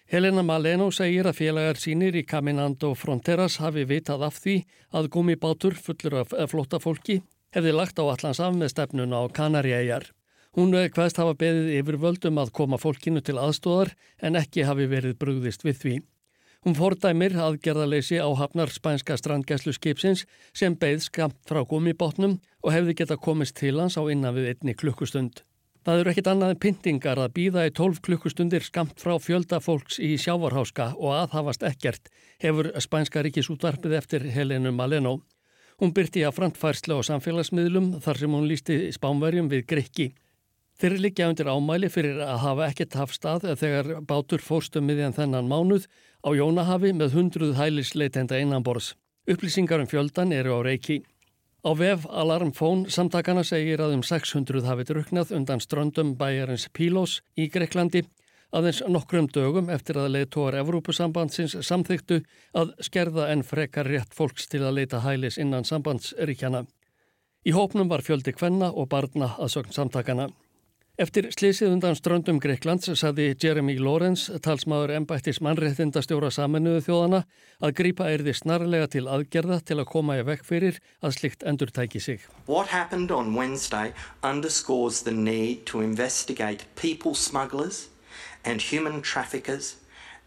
Helena 0.08 0.46
Maleno 0.48 0.88
segir 0.96 1.28
að 1.28 1.42
félagar 1.42 1.76
sínir 1.76 2.16
í 2.16 2.24
Caminando 2.24 2.94
Fronteras 2.96 3.60
hafi 3.60 3.84
vitað 3.84 4.24
af 4.30 4.40
því 4.40 4.56
að 4.96 5.12
gummibátur 5.12 5.76
fullur 5.76 6.22
af 6.24 6.34
flótafólki 6.48 7.20
hefði 7.56 7.74
lagt 7.76 8.00
á 8.00 8.04
allans 8.06 8.40
af 8.40 8.56
með 8.56 8.74
stefnuna 8.74 9.22
á 9.22 9.26
Kanariæjar. 9.34 10.12
Hún 10.58 10.74
hvaðst 10.74 11.20
hafa 11.22 11.36
beðið 11.38 11.76
yfir 11.80 11.98
völdum 12.02 12.40
að 12.42 12.54
koma 12.58 12.80
fólkinu 12.82 13.22
til 13.22 13.38
aðstóðar 13.38 13.94
en 14.22 14.40
ekki 14.40 14.66
hafi 14.66 14.88
verið 14.90 15.20
brugðist 15.22 15.66
við 15.66 15.78
því. 15.84 15.98
Hún 16.66 16.76
fordæmir 16.76 17.38
aðgerðaleysi 17.40 18.18
á 18.20 18.28
hafnar 18.36 18.72
spænska 18.74 19.16
strandgæslu 19.16 19.72
skipsins 19.72 20.26
sem 20.52 20.74
beigð 20.76 21.06
skamt 21.06 21.38
frá 21.48 21.62
gumibotnum 21.64 22.40
og 22.66 22.74
hefði 22.76 22.98
geta 23.00 23.16
komist 23.16 23.56
til 23.62 23.78
hans 23.80 23.96
á 23.96 24.04
innan 24.12 24.36
við 24.36 24.50
einni 24.52 24.76
klukkustund. 24.76 25.46
Það 25.88 26.02
eru 26.02 26.12
ekkit 26.12 26.28
annað 26.28 26.52
en 26.54 26.60
pyntingar 26.66 27.22
að 27.24 27.32
býða 27.38 27.64
í 27.70 27.72
12 27.78 28.02
klukkustundir 28.04 28.66
skamt 28.68 29.00
frá 29.00 29.14
fjölda 29.24 29.62
fólks 29.64 30.02
í 30.04 30.18
sjávarháska 30.20 30.92
og 30.98 31.16
aðhafast 31.16 31.64
ekkert 31.64 32.12
hefur 32.44 32.74
spænska 32.84 33.24
ríkisútvarpið 33.24 33.96
eftir 34.02 34.28
Helenu 34.34 34.76
Maleno. 34.76 35.22
Hún 35.80 35.94
byrti 35.96 36.26
að 36.28 36.34
frantfærsla 36.36 36.98
á 37.00 37.08
samfélagsmiðlum 37.08 37.94
þar 38.04 38.18
sem 38.20 38.34
hún 38.36 38.48
lísti 38.52 38.76
spánverjum 38.92 39.48
við 39.48 39.62
Greikki. 39.70 40.08
Þeir 40.80 40.96
liggja 41.00 41.30
undir 41.32 41.48
ámæli 41.48 41.88
fyrir 41.92 42.20
að 42.20 42.42
hafa 42.44 42.66
ekkert 42.68 42.98
haft 43.00 43.16
stað 43.16 43.46
þegar 43.62 44.02
bátur 44.08 44.44
fórstum 44.44 44.84
miðjan 44.88 45.16
þennan 45.16 45.48
mánuð 45.48 45.88
á 46.20 46.36
Jónahafi 46.36 46.92
með 46.92 47.16
hundruð 47.16 47.56
hælisleitenda 47.56 48.42
innanbors. 48.44 48.92
Upplýsingar 49.24 49.80
um 49.80 49.88
fjöldan 49.88 50.36
eru 50.36 50.60
á 50.60 50.68
reiki. 50.68 51.00
Á 51.64 51.72
vef 51.72 52.04
Alarmfón 52.12 52.86
samtakana 52.92 53.46
segir 53.48 53.80
að 53.80 53.96
um 53.98 54.04
600 54.04 54.68
hafi 54.68 54.88
druknað 54.88 55.32
undan 55.36 55.64
ströndum 55.64 56.12
bæjarins 56.20 56.68
Pílós 56.76 57.22
í 57.40 57.48
Greiklandi 57.48 58.04
aðeins 58.56 58.82
nokkrum 58.90 59.30
dögum 59.34 59.70
eftir 59.74 60.00
að 60.02 60.12
leiðtóar 60.16 60.58
Evrópusambandsins 60.64 61.56
samþyktu 61.66 62.20
að 62.58 62.74
skerða 62.86 63.30
en 63.34 63.46
frekar 63.46 63.90
rétt 63.90 64.16
fólks 64.16 64.50
til 64.50 64.64
að 64.66 64.82
leita 64.82 65.04
hælis 65.06 65.38
innan 65.42 65.68
sambandsríkjana. 65.68 66.66
Í 67.48 67.56
hópnum 67.56 67.90
var 67.90 68.04
fjöldi 68.04 68.34
kvenna 68.36 68.74
og 68.74 68.90
barna 68.92 69.36
að 69.40 69.54
sögn 69.56 69.76
samtakana. 69.76 70.30
Eftir 71.00 71.30
slísið 71.32 71.72
undan 71.72 71.96
ströndum 71.96 72.42
Greiklands 72.44 72.90
saði 73.00 73.30
Jeremy 73.40 73.78
Lawrence, 73.80 74.34
talsmaður 74.44 74.92
ennbættis 74.98 75.38
mannréttindastjóra 75.40 76.28
saminuðu 76.36 76.82
þjóðana, 76.90 77.22
að 77.64 77.76
grípa 77.78 78.10
erði 78.12 78.34
snarlega 78.36 78.90
til 78.92 79.06
aðgerða 79.08 79.62
til 79.64 79.78
að 79.80 79.88
koma 79.94 80.18
í 80.20 80.26
vekk 80.28 80.44
fyrir 80.50 80.82
að 81.00 81.14
slikt 81.16 81.46
endur 81.48 81.72
tæki 81.72 82.02
sig. 82.04 82.26
What 82.52 82.68
happened 82.76 83.16
on 83.16 83.32
Wednesday 83.32 83.94
underscores 84.28 85.00
the 85.08 85.16
need 85.16 85.64
to 85.72 85.80
investigate 85.80 86.68
people 86.76 87.16
smugglers 87.16 87.88
and 88.44 88.62
human 88.62 89.02
traffickers 89.02 89.78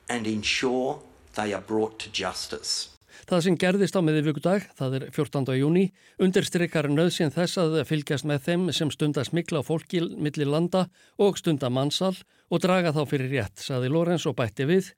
and 0.08 0.26
ensure 0.26 0.98
they 1.34 1.52
are 1.52 1.62
brought 1.62 1.98
to 1.98 2.10
justice. 2.12 2.88
Það 3.28 3.42
sem 3.44 3.56
gerðist 3.60 3.96
á 3.96 4.00
miðvíkudag, 4.02 4.64
það 4.76 4.96
er 4.98 5.04
14. 5.14 5.52
júni, 5.60 5.84
undirstrykkar 6.22 6.88
nöðsinn 6.90 7.30
þess 7.32 7.60
að 7.60 7.78
fylgjast 7.86 8.26
með 8.26 8.48
þeim 8.48 8.64
sem 8.74 8.90
stundar 8.90 9.28
smikla 9.28 9.62
á 9.62 9.68
fólki 9.68 10.00
millir 10.16 10.50
landa 10.50 10.88
og 11.22 11.38
stundar 11.38 11.70
mannsal 11.70 12.16
og 12.50 12.64
draga 12.64 12.92
þá 12.96 13.04
fyrir 13.08 13.30
rétt, 13.32 13.62
saði 13.62 13.92
Lorenz 13.92 14.26
og 14.26 14.36
bætti 14.40 14.66
við. 14.68 14.90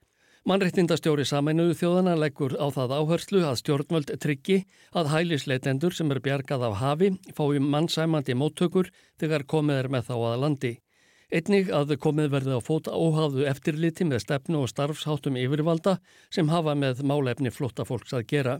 Mannreittindastjóri 0.45 1.25
sameinuðu 1.25 1.73
þjóðana 1.79 2.15
leggur 2.21 2.53
á 2.61 2.69
það 2.69 2.91
áherslu 2.99 3.39
að 3.49 3.59
stjórnvöld 3.63 4.11
tryggi 4.21 4.59
að 4.93 5.09
hælisleitendur 5.09 5.95
sem 5.97 6.11
er 6.13 6.21
bjargað 6.21 6.67
af 6.67 6.79
hafi 6.83 7.15
fái 7.33 7.57
mannsæmandi 7.61 8.37
móttökur 8.37 8.91
þegar 9.17 9.47
komið 9.49 9.81
er 9.83 9.89
með 9.95 10.11
þá 10.11 10.15
að 10.19 10.41
landi. 10.43 10.73
Einnig 11.33 11.71
að 11.73 11.95
komið 11.97 12.29
verði 12.35 12.57
á 12.57 12.61
fóta 12.61 12.93
óháðu 12.93 13.47
eftirliti 13.49 14.05
með 14.05 14.25
stefnu 14.27 14.61
og 14.61 14.69
starfsháttum 14.69 15.39
yfirvalda 15.41 15.97
sem 16.29 16.51
hafa 16.53 16.75
með 16.77 17.01
málefni 17.01 17.49
flotta 17.49 17.85
fólks 17.85 18.13
að 18.13 18.27
gera. 18.29 18.59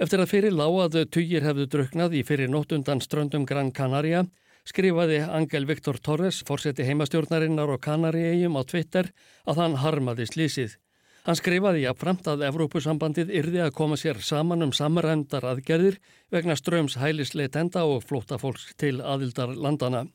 Eftir 0.00 0.22
að 0.22 0.30
fyrir 0.30 0.54
lág 0.54 0.76
að 0.84 1.00
tugir 1.10 1.44
hefðu 1.44 1.66
druknað 1.72 2.14
í 2.16 2.22
fyrir 2.24 2.48
nóttundan 2.48 3.02
ströndum 3.04 3.42
Gran 3.44 3.72
Canaria 3.74 4.22
skrifaði 4.64 5.18
Angel 5.24 5.66
Viktor 5.66 5.98
Torres, 5.98 6.44
fórseti 6.46 6.86
heimastjórnarinnar 6.86 7.72
og 7.74 7.82
Kanariægjum 7.84 8.56
á 8.56 8.62
Twitter 8.64 9.10
að 9.48 9.60
hann 9.64 9.76
harmaði 9.82 10.28
slísið. 10.30 10.76
Hann 11.26 11.36
skrifaði 11.36 11.84
að 11.88 11.98
framt 12.00 12.28
að 12.32 12.46
Evrópusambandið 12.48 13.32
yrði 13.42 13.60
að 13.66 13.74
koma 13.76 13.98
sér 14.00 14.22
saman 14.24 14.64
um 14.64 14.72
samræmdar 14.72 15.44
aðgerðir 15.50 15.98
vegna 16.32 16.56
ströms 16.56 16.96
hælisleitenda 17.00 17.84
og 17.84 18.06
flóta 18.06 18.38
fólks 18.40 18.70
til 18.80 19.02
aðildar 19.04 19.52
landana. 19.52 20.06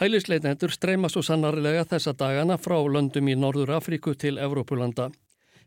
Hælisleitendur 0.00 0.68
streyma 0.74 1.08
svo 1.08 1.22
sannarlega 1.24 1.86
þessa 1.88 2.12
dagana 2.12 2.58
frá 2.60 2.74
löndum 2.84 3.30
í 3.32 3.36
Norður 3.40 3.70
Afríku 3.78 4.12
til 4.12 4.36
Evrópulanda. 4.36 5.06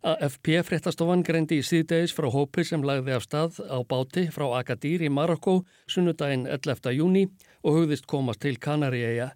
AFP 0.06 0.60
fréttastofan 0.68 1.24
greindi 1.26 1.58
í 1.58 1.64
síðdegis 1.66 2.14
frá 2.14 2.28
hópi 2.30 2.62
sem 2.70 2.86
lagði 2.86 3.16
af 3.18 3.26
stað 3.26 3.58
á 3.66 3.82
báti 3.82 4.28
frá 4.30 4.46
Agadir 4.60 5.02
í 5.02 5.10
Marokko 5.10 5.64
sunnudaginn 5.90 6.46
11. 6.46 6.94
júni 6.94 7.26
og 7.64 7.80
hugðist 7.80 8.06
komast 8.06 8.46
til 8.46 8.62
Kanaríeia. 8.62 9.32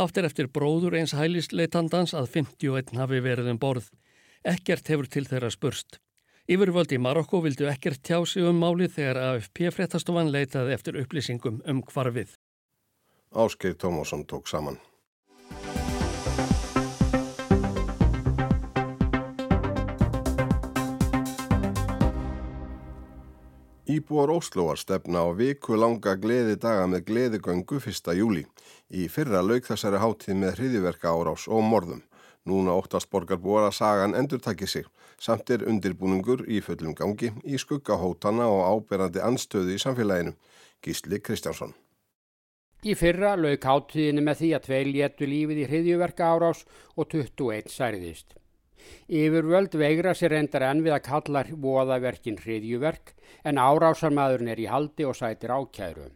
Haft 0.00 0.16
er 0.16 0.32
eftir 0.32 0.48
bróður 0.48 0.96
eins 0.96 1.12
hælisleitandans 1.12 2.16
að 2.16 2.32
51 2.40 2.96
hafi 2.96 3.20
verið 3.20 3.52
um 3.52 3.60
borð. 3.60 3.92
Ekkert 4.40 4.88
hefur 4.88 5.04
til 5.04 5.28
þeirra 5.28 5.52
spurst. 5.52 6.00
Yfirvöldi 6.48 6.96
í 6.96 7.04
Marokko 7.04 7.44
vildu 7.44 7.68
ekkert 7.68 8.00
tjá 8.00 8.24
sig 8.24 8.48
um 8.48 8.56
málið 8.56 8.96
þegar 8.96 9.26
AFP 9.34 9.66
fréttastofan 9.68 10.32
leitaði 10.32 10.78
eftir 10.80 10.96
upplýsingum 11.04 11.60
um 11.68 11.84
hvarfið. 11.84 12.39
Áskeið 13.30 13.76
Tómásson 13.76 14.26
tók 14.26 14.46
saman. 14.46 14.80
Íbúar 23.84 24.30
Óslóar 24.30 24.76
stefna 24.76 25.22
á 25.22 25.30
viku 25.30 25.78
langa 25.78 26.16
gleði 26.18 26.56
daga 26.58 26.88
með 26.90 27.04
gleðigöngu 27.06 27.78
1. 27.78 28.10
júli. 28.18 28.42
Í 28.90 29.06
fyrra 29.06 29.42
lauk 29.46 29.62
þessari 29.62 30.00
hátíð 30.02 30.34
með 30.34 30.58
hriðiverka 30.58 31.12
árás 31.14 31.46
og 31.46 31.62
morðum. 31.62 32.02
Núna 32.42 32.74
óttast 32.74 33.10
borgarbúar 33.10 33.68
að 33.68 33.76
sagan 33.78 34.16
endur 34.18 34.42
takki 34.42 34.66
sig. 34.66 34.88
Samt 35.22 35.50
er 35.54 35.62
undirbúningur 35.70 36.42
í 36.50 36.58
fullum 36.58 36.98
gangi 36.98 37.30
í 37.46 37.62
skuggahótana 37.62 38.50
og 38.50 38.66
áberandi 38.72 39.22
anstöðu 39.22 39.78
í 39.78 39.78
samfélaginu. 39.78 40.34
Gísli 40.82 41.22
Kristjánsson. 41.22 41.76
Í 42.80 42.94
fyrra 42.96 43.34
lauk 43.36 43.64
háttíðinu 43.68 44.22
með 44.24 44.38
því 44.40 44.48
að 44.56 44.62
tvei 44.66 44.84
léttu 44.88 45.26
lífið 45.28 45.58
í 45.60 45.64
hriðjuverka 45.68 46.28
árás 46.32 46.62
og 46.96 47.10
21 47.12 47.68
særiðist. 47.68 48.32
Yfirvöld 49.12 49.76
veigra 49.76 50.14
sér 50.16 50.32
endar 50.38 50.64
enn 50.70 50.80
við 50.86 50.94
að 50.96 51.04
kalla 51.10 51.42
voðaverkin 51.66 52.40
hriðjuverk 52.40 53.12
en 53.44 53.60
árásarmadurinn 53.60 54.54
er 54.54 54.64
í 54.64 54.70
haldi 54.72 55.04
og 55.04 55.18
sætir 55.18 55.52
ákjæru. 55.52 56.08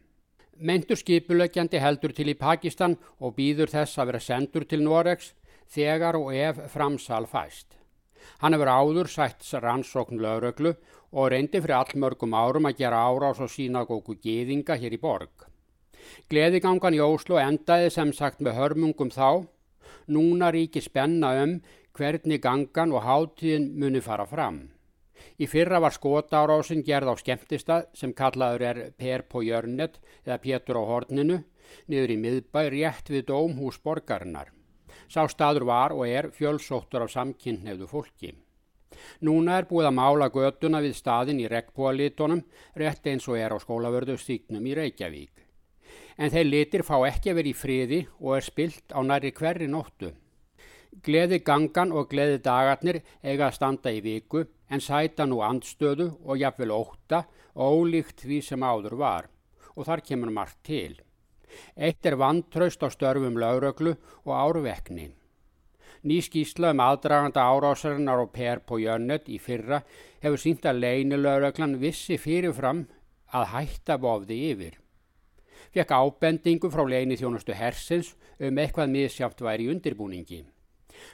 Mentur 0.64 0.96
skipulökjandi 0.96 1.84
heldur 1.84 2.16
til 2.16 2.30
í 2.32 2.38
Pakistan 2.40 2.96
og 3.20 3.36
býður 3.36 3.74
þess 3.76 4.00
að 4.00 4.12
vera 4.12 4.24
sendur 4.24 4.64
til 4.64 4.80
Noregs 4.88 5.34
þegar 5.68 6.16
og 6.16 6.32
ef 6.32 6.64
framsal 6.72 7.26
fæst. 7.28 7.76
Hann 8.40 8.56
hefur 8.56 8.72
áður 8.72 9.10
sætt 9.12 9.44
rannsókn 9.60 10.16
lögröglu 10.16 10.78
og 11.12 11.32
reyndi 11.34 11.60
fyrir 11.60 11.82
allmörgum 11.82 12.32
árum 12.32 12.70
að 12.70 12.78
gera 12.80 13.04
árás 13.04 13.42
og 13.44 13.52
sína 13.52 13.84
góku 13.84 14.16
geðinga 14.16 14.80
hér 14.80 14.96
í 14.96 15.02
borg. 15.02 15.50
Gleðigangan 16.32 16.96
í 16.96 17.02
Óslo 17.04 17.38
endaði 17.40 17.90
sem 17.94 18.12
sagt 18.12 18.40
með 18.44 18.58
hörmungum 18.58 19.10
þá. 19.14 19.46
Núna 20.06 20.50
ríki 20.52 20.82
spenna 20.84 21.32
um 21.42 21.58
hvernig 21.94 22.42
gangan 22.42 22.92
og 22.92 23.04
hátíðin 23.06 23.70
muni 23.78 24.02
fara 24.04 24.26
fram. 24.26 24.62
Í 25.38 25.46
fyrra 25.50 25.80
var 25.82 25.94
skotárásin 25.94 26.82
gerð 26.86 27.10
á 27.10 27.14
skemmtistað 27.18 27.86
sem 27.96 28.12
kallaður 28.14 28.64
er 28.70 28.80
Per 28.98 29.24
på 29.30 29.42
Jörnet 29.46 30.00
eða 30.26 30.40
Pétur 30.42 30.78
á 30.78 30.82
Horninu 30.90 31.40
niður 31.88 32.14
í 32.14 32.18
miðbæ 32.20 32.60
rétt 32.74 33.10
við 33.10 33.28
Dómhús 33.30 33.80
borgarinnar. 33.82 34.50
Sá 35.08 35.24
staður 35.30 35.68
var 35.70 35.94
og 35.94 36.06
er 36.08 36.30
fjölsóttur 36.34 37.06
af 37.06 37.12
samkynneðu 37.14 37.88
fólki. 37.90 38.34
Núna 39.26 39.58
er 39.58 39.66
búið 39.70 39.88
að 39.90 39.96
mála 39.98 40.28
göduna 40.34 40.80
við 40.84 40.98
staðin 40.98 41.42
í 41.42 41.48
regnbúalitunum 41.50 42.44
rétt 42.78 43.06
eins 43.10 43.26
og 43.28 43.40
er 43.40 43.54
á 43.54 43.58
skólavörðu 43.58 44.16
stíknum 44.20 44.66
í 44.70 44.76
Reykjavík. 44.78 45.43
En 46.18 46.30
þeir 46.30 46.46
litir 46.46 46.84
fá 46.86 46.96
ekki 47.08 47.32
að 47.32 47.40
vera 47.40 47.50
í 47.50 47.56
friði 47.58 48.00
og 48.20 48.36
er 48.36 48.46
spilt 48.46 48.94
á 48.94 49.00
næri 49.02 49.32
hverri 49.34 49.66
nóttu. 49.70 50.12
Gleði 51.02 51.40
gangan 51.42 51.90
og 51.92 52.10
gleði 52.12 52.38
dagarnir 52.44 53.00
eiga 53.22 53.48
að 53.48 53.56
standa 53.56 53.90
í 53.90 53.98
viku 54.04 54.44
en 54.70 54.82
sæta 54.82 55.26
nú 55.26 55.40
andstöðu 55.42 56.12
og 56.22 56.38
jafnvel 56.38 56.70
óta 56.70 57.24
og 57.54 57.80
ólíkt 57.80 58.22
því 58.26 58.38
sem 58.46 58.62
áður 58.62 58.94
var 59.00 59.26
og 59.74 59.88
þar 59.88 60.04
kemur 60.06 60.30
margt 60.30 60.60
til. 60.62 61.00
Eitt 61.74 62.06
er 62.06 62.18
vantraust 62.18 62.82
á 62.82 62.88
störfum 62.90 63.38
lauröglu 63.38 63.96
og 64.24 64.32
árvekni. 64.34 65.10
Ný 66.04 66.20
skísla 66.22 66.70
um 66.74 66.82
aðdraganda 66.84 67.42
árásarinnar 67.42 68.22
og 68.22 68.32
per 68.34 68.60
på 68.68 68.78
jönnet 68.82 69.26
í 69.26 69.38
fyrra 69.40 69.80
hefur 70.22 70.40
sínt 70.40 70.66
að 70.68 70.82
leinilauröglan 70.84 71.78
vissi 71.80 72.18
fyrirfram 72.20 72.84
að 73.32 73.50
hætta 73.54 73.98
vofði 73.98 74.40
yfir. 74.52 74.83
Fekk 75.74 75.90
ábendingu 75.90 76.68
frá 76.70 76.84
leini 76.86 77.16
þjónustu 77.18 77.54
hersins 77.58 78.12
um 78.38 78.58
eitthvað 78.62 78.92
miðsjátt 78.92 79.40
væri 79.42 79.66
undirbúningi. 79.72 80.44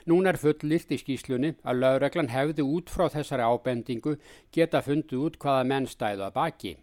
Nún 0.05 0.29
er 0.29 0.37
fullirt 0.37 0.91
í 0.93 0.99
skýslunni 1.01 1.55
að 1.65 1.79
lögreglan 1.81 2.29
hefði 2.29 2.65
út 2.65 2.91
frá 2.93 3.07
þessari 3.09 3.47
ábendingu 3.47 4.13
geta 4.53 4.83
fundið 4.85 5.23
út 5.25 5.39
hvaða 5.41 5.63
menn 5.71 5.87
stæðu 5.89 6.27
að 6.27 6.35
baki. 6.35 6.73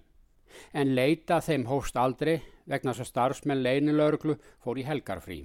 En 0.75 0.95
leita 0.99 1.39
þeim 1.45 1.69
hóst 1.71 1.97
aldrei 1.97 2.41
vegna 2.67 2.97
þess 2.97 3.07
að 3.07 3.11
starfsmenn 3.13 3.63
leinilögreglu 3.63 4.35
fór 4.65 4.81
í 4.83 4.87
helgarfrí. 4.89 5.39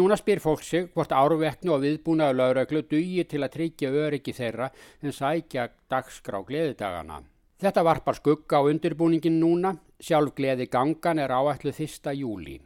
Núna 0.00 0.16
spyr 0.16 0.40
fólk 0.40 0.62
sig 0.64 0.88
hvort 0.94 1.12
áruveknu 1.12 1.74
og 1.74 1.82
viðbúnaðu 1.84 2.38
lögreglu 2.38 2.80
dugi 2.88 3.26
til 3.28 3.42
að 3.44 3.52
tryggja 3.58 3.92
öryggi 4.06 4.32
þeirra 4.32 4.70
en 5.04 5.12
sækja 5.12 5.68
dagskrá 5.92 6.40
gleðidagana. 6.48 7.20
Þetta 7.62 7.84
varpar 7.86 8.16
skugga 8.16 8.58
á 8.58 8.66
undirbúningin 8.66 9.36
núna, 9.38 9.76
sjálf 10.02 10.34
gleði 10.36 10.66
gangan 10.70 11.20
er 11.22 11.32
áætlu 11.32 11.72
þista 11.76 12.12
júli. 12.16 12.58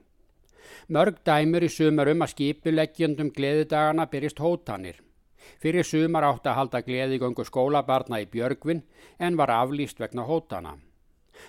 Mörg 0.88 1.20
dæmur 1.26 1.66
í 1.66 1.70
sumar 1.70 2.10
um 2.12 2.24
að 2.24 2.32
skipuleggjandum 2.34 3.32
gleðidagana 3.36 4.06
byrjist 4.10 4.42
hótanir. 4.42 5.00
Fyrir 5.62 5.86
sumar 5.86 6.26
átt 6.26 6.46
að 6.46 6.58
halda 6.58 6.82
gleðigöngu 6.86 7.44
skólabarna 7.46 8.20
í 8.22 8.28
Björgvin 8.30 8.82
en 9.18 9.38
var 9.38 9.52
aflýst 9.54 10.00
vegna 10.02 10.26
hótana. 10.26 10.76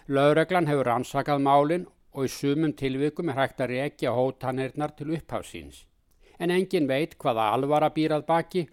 Laureglan 0.08 0.68
hefur 0.70 0.92
ansakað 0.94 1.44
málinn 1.44 1.88
og 2.14 2.28
í 2.28 2.34
sumum 2.34 2.74
tilvikum 2.74 3.30
er 3.32 3.40
hægt 3.42 3.62
að 3.64 3.74
rekja 3.74 4.14
hótanirnar 4.14 4.94
til 4.98 5.14
upphafsins. 5.18 5.86
En 6.40 6.54
engin 6.54 6.90
veit 6.90 7.16
hvaða 7.18 7.52
alvara 7.54 7.90
býrað 7.94 8.28
baki, 8.28 8.68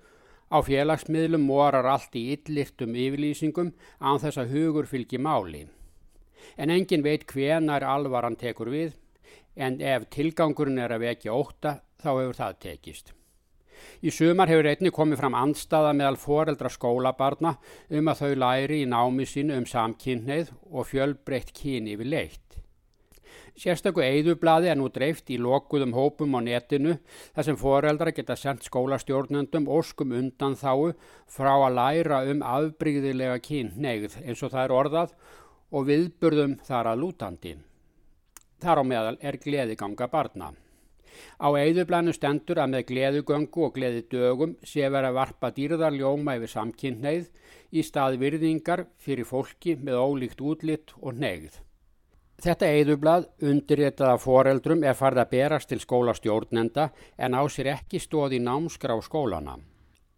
á 0.53 0.61
félagsmiðlum 0.61 1.47
morar 1.49 1.87
allt 1.89 2.17
í 2.21 2.27
yllirtum 2.35 2.93
yfirlýsingum 2.93 3.73
án 4.01 4.21
þess 4.23 4.41
að 4.43 4.53
hugur 4.57 4.89
fylgi 4.91 5.19
máli. 5.19 5.65
En 6.57 6.71
engin 6.71 7.05
veit 7.05 7.27
hvenar 7.31 7.85
alvaran 7.87 8.37
tekur 8.37 8.71
við 8.73 8.95
en 9.57 9.81
ef 9.81 10.09
tilgangurinn 10.11 10.81
er 10.83 10.95
að 10.95 11.07
vekja 11.09 11.35
óta 11.35 11.79
þá 12.03 12.09
hefur 12.13 12.39
það 12.41 12.57
tekist. 12.65 13.13
Í 14.05 14.13
sumar 14.15 14.51
hefur 14.51 14.69
einni 14.71 14.93
komið 14.95 15.21
fram 15.21 15.37
andstaða 15.39 15.93
meðal 15.97 16.19
foreldra 16.21 16.71
skólabarna 16.73 17.57
um 17.91 18.11
að 18.11 18.23
þau 18.23 18.33
læri 18.43 18.81
í 18.83 18.89
námi 18.91 19.27
sínu 19.29 19.59
um 19.61 19.67
samkynneið 19.69 20.53
og 20.71 20.89
fjölbreytt 20.91 21.53
kyni 21.57 21.97
við 22.01 22.11
leitt. 22.15 22.41
Sérstakku 23.55 24.03
eigðublaði 24.03 24.73
er 24.73 24.79
nú 24.81 24.89
dreift 24.91 25.29
í 25.31 25.37
lokuðum 25.39 25.93
hópum 25.95 26.35
á 26.35 26.41
netinu 26.43 26.97
þar 27.37 27.47
sem 27.47 27.59
foreldra 27.59 28.11
geta 28.15 28.35
sendt 28.39 28.67
skólastjórnendum 28.67 29.69
óskum 29.71 30.15
undan 30.19 30.57
þáu 30.59 30.91
frá 31.31 31.53
að 31.55 31.77
læra 31.79 32.25
um 32.33 32.43
afbríðilega 32.43 33.39
kynneið 33.47 34.19
eins 34.25 34.43
og 34.43 34.51
það 34.57 34.65
er 34.65 34.75
orðað 34.81 35.15
og 35.75 35.89
viðburðum 35.89 36.59
þar 36.67 36.93
að 36.93 37.01
lútandi. 37.03 37.55
Þar 38.63 38.81
á 38.81 38.85
meðal 38.87 39.17
er 39.21 39.41
gleðiganga 39.43 40.09
barna. 40.13 40.53
Á 41.39 41.49
eigðublanu 41.55 42.15
stendur 42.15 42.61
að 42.63 42.73
með 42.73 42.87
gleðugöngu 42.91 43.67
og 43.67 43.75
gleðidögum 43.77 44.55
sé 44.67 44.87
verið 44.87 45.11
að 45.11 45.19
varpa 45.19 45.51
dýrðarljóma 45.59 46.39
yfir 46.39 46.53
samkynneið 46.55 47.29
í 47.75 47.85
stað 47.87 48.19
virðingar 48.23 48.87
fyrir 49.03 49.29
fólki 49.29 49.77
með 49.77 50.01
ólíkt 50.01 50.43
útlitt 50.43 50.95
og 51.01 51.19
negð. 51.19 51.61
Þetta 52.45 52.71
eigðublað 52.77 53.29
undirritaða 53.47 54.17
foreldrum 54.19 54.83
er 54.83 54.99
farið 54.99 55.23
að 55.23 55.31
berast 55.37 55.71
til 55.71 55.79
skólastjórnenda 55.83 56.89
en 57.17 57.39
á 57.39 57.43
sér 57.47 57.71
ekki 57.77 58.03
stóði 58.03 58.43
námskrá 58.43 58.99
skólana. 59.07 59.57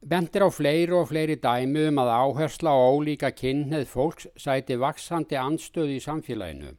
Bendir 0.05 0.45
á 0.45 0.51
fleiri 0.53 0.93
og 0.93 1.09
fleiri 1.09 1.39
dæmi 1.41 1.87
um 1.89 1.99
að 2.03 2.11
áhersla 2.13 2.71
á 2.71 2.79
ólíka 2.93 3.31
kynneið 3.33 3.87
fólks 3.89 4.29
sæti 4.37 4.77
vaksandi 4.77 5.39
anstöði 5.41 5.97
í 5.97 6.05
samfélaginu. 6.05 6.75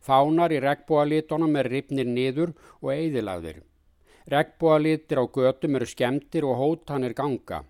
Fánar 0.00 0.54
í 0.56 0.60
regnbúalitunum 0.64 1.56
er 1.60 1.68
ripnir 1.70 2.08
niður 2.08 2.54
og 2.80 2.90
eigðilagðir. 2.94 3.60
Regnbúalitir 4.32 5.20
á 5.20 5.24
götum 5.28 5.76
eru 5.76 5.86
skemtir 5.86 6.48
og 6.48 6.56
hótanir 6.58 7.14
ganga. 7.14 7.62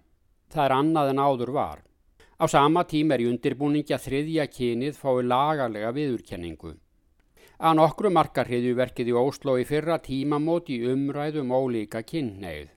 Það 0.49 0.65
er 0.65 0.77
annað 0.79 1.11
en 1.11 1.21
áður 1.21 1.53
var. 1.59 1.83
Á 2.41 2.45
sama 2.49 2.85
tím 2.85 3.13
er 3.13 3.21
í 3.25 3.29
undirbúningi 3.29 3.93
að 3.97 4.07
þriðja 4.07 4.47
kynið 4.53 4.97
fái 5.03 5.27
lagarlega 5.27 5.93
viðurkenningu. 5.99 6.73
Að 7.59 7.77
nokkru 7.81 8.13
markar 8.13 8.49
hriðjuverkið 8.49 9.13
í 9.13 9.19
Óslo 9.19 9.59
í 9.59 9.65
fyrra 9.65 9.99
tímamót 9.99 10.71
í 10.71 10.83
umræðum 10.93 11.53
ólíka 11.57 12.05
kynneið. 12.05 12.76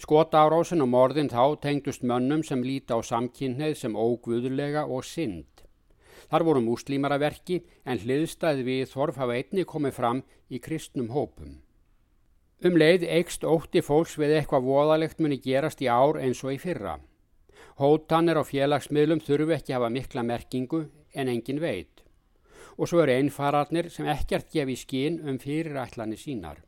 Skotárásin 0.00 0.82
og 0.84 0.88
morðin 0.92 1.30
þá 1.30 1.58
tengdust 1.60 2.02
mönnum 2.02 2.42
sem 2.46 2.62
líti 2.64 2.94
á 2.94 2.98
samkynneið 3.04 3.74
sem 3.78 3.98
ógvöðulega 3.98 4.86
og 4.86 5.04
synd. 5.04 5.66
Þar 6.30 6.46
voru 6.48 6.62
múslímar 6.64 7.12
að 7.12 7.26
verki 7.26 7.58
en 7.84 8.00
hliðstæði 8.00 8.64
við 8.64 8.88
þorf 8.94 9.20
hafa 9.20 9.36
einni 9.36 9.66
komið 9.68 9.98
fram 9.98 10.22
í 10.48 10.60
kristnum 10.62 11.10
hópum. 11.12 11.60
Um 12.62 12.78
leið 12.78 13.08
eikst 13.10 13.44
ótti 13.44 13.82
fólks 13.82 14.14
við 14.20 14.36
eitthvað 14.38 14.68
voðalegt 14.68 15.18
muni 15.20 15.40
gerast 15.42 15.82
í 15.82 15.90
ár 15.90 16.20
eins 16.22 16.44
og 16.46 16.54
í 16.54 16.60
fyrra. 16.62 17.00
Hótanir 17.80 18.38
á 18.38 18.44
félagsmiðlum 18.46 19.22
þurfu 19.24 19.56
ekki 19.56 19.74
hafa 19.74 19.90
mikla 19.90 20.22
merkingu 20.22 20.84
en 21.12 21.28
engin 21.28 21.60
veit. 21.60 22.04
Og 22.78 22.88
svo 22.88 23.02
eru 23.02 23.16
einfararnir 23.18 23.90
sem 23.90 24.06
ekkert 24.08 24.52
gefi 24.54 24.76
skín 24.78 25.18
um 25.26 25.40
fyrirætlani 25.42 26.16
sínar. 26.16 26.62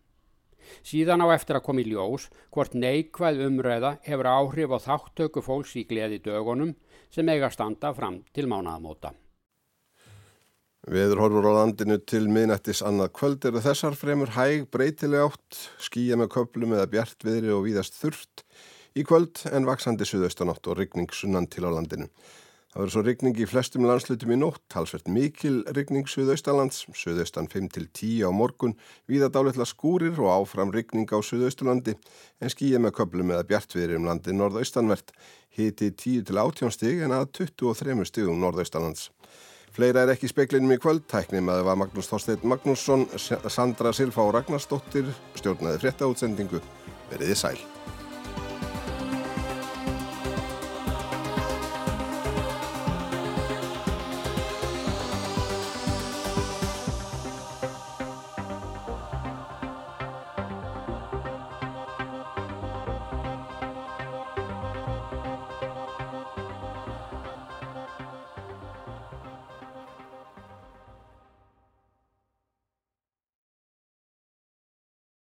Síðan 0.86 1.24
á 1.24 1.32
eftir 1.34 1.58
að 1.58 1.66
koma 1.66 1.82
í 1.82 1.88
ljós 1.90 2.28
hvort 2.54 2.76
neikvæð 2.78 3.42
umræða 3.48 3.96
hefur 4.06 4.30
áhrif 4.30 4.74
á 4.74 4.78
þáttöku 4.86 5.42
fólks 5.44 5.74
í 5.80 5.84
gleði 5.88 6.22
dögunum 6.24 6.74
sem 7.14 7.28
eiga 7.28 7.50
standa 7.52 7.92
fram 7.94 8.22
til 8.34 8.48
mánaðamóta. 8.50 9.14
Veður 10.84 11.22
horfur 11.22 11.46
á 11.48 11.52
landinu 11.64 11.96
til 12.04 12.26
miðnættis 12.28 12.82
annað 12.84 13.14
kvöld 13.16 13.44
eru 13.48 13.62
þessar 13.64 13.94
fremur 13.96 14.34
hæg 14.34 14.66
breytileg 14.68 15.30
átt, 15.30 15.60
skýja 15.80 16.18
með 16.20 16.34
köplum 16.34 16.74
eða 16.76 16.90
bjart 16.92 17.24
viðri 17.24 17.54
og 17.56 17.64
víðast 17.64 17.96
þurft 17.96 18.44
í 18.92 19.04
kvöld 19.08 19.46
en 19.48 19.64
vaksandi 19.64 20.04
suðaustanátt 20.04 20.68
og 20.68 20.76
rigning 20.82 21.08
sunnan 21.08 21.48
til 21.48 21.64
á 21.64 21.72
landinu. 21.72 22.10
Það 22.74 22.82
verður 22.82 22.90
svo 22.90 23.02
rigning 23.06 23.36
í 23.38 23.44
flestum 23.46 23.84
landslutum 23.86 24.32
í 24.34 24.36
nótt, 24.40 24.64
halsvert 24.74 25.06
mikil 25.06 25.60
rigning 25.76 26.08
suðaustalands, 26.10 26.80
suðaustan 26.98 27.46
5-10 27.46 28.24
á 28.26 28.34
morgun, 28.34 28.74
víða 29.06 29.28
dálitla 29.30 29.62
skúrir 29.62 30.18
og 30.18 30.32
áfram 30.32 30.72
rigning 30.74 31.06
á 31.06 31.22
suðausturlandi 31.22 31.94
en 32.42 32.50
skýja 32.50 32.80
með 32.82 32.96
köplum 32.98 33.30
eða 33.30 33.46
bjart 33.46 33.78
viðri 33.78 34.00
um 34.00 34.08
landi 34.10 34.34
norðaustanvert, 34.34 35.14
hiti 35.54 35.92
10-18 35.94 36.74
stig 36.74 37.06
en 37.06 37.14
að 37.14 37.28
23 37.38 38.10
stigum 38.10 38.42
norðaustalands. 38.42 39.06
Fleira 39.70 40.02
er 40.02 40.16
ekki 40.16 40.32
speklinum 40.34 40.74
í 40.74 40.82
kvöld, 40.82 41.06
tæknum 41.06 41.54
að 41.54 41.60
það 41.60 41.70
var 41.70 41.78
Magnús 41.84 42.10
Þorstein 42.10 42.50
Magnússon, 42.50 43.06
Sandra 43.22 43.94
Silfa 43.94 44.26
og 44.26 44.34
Ragnarsdóttir, 44.34 45.14
stjórnaði 45.38 45.78
frétta 45.86 46.10
útsendingu. 46.10 46.58
Veriði 47.14 47.38
sæl. 47.38 47.58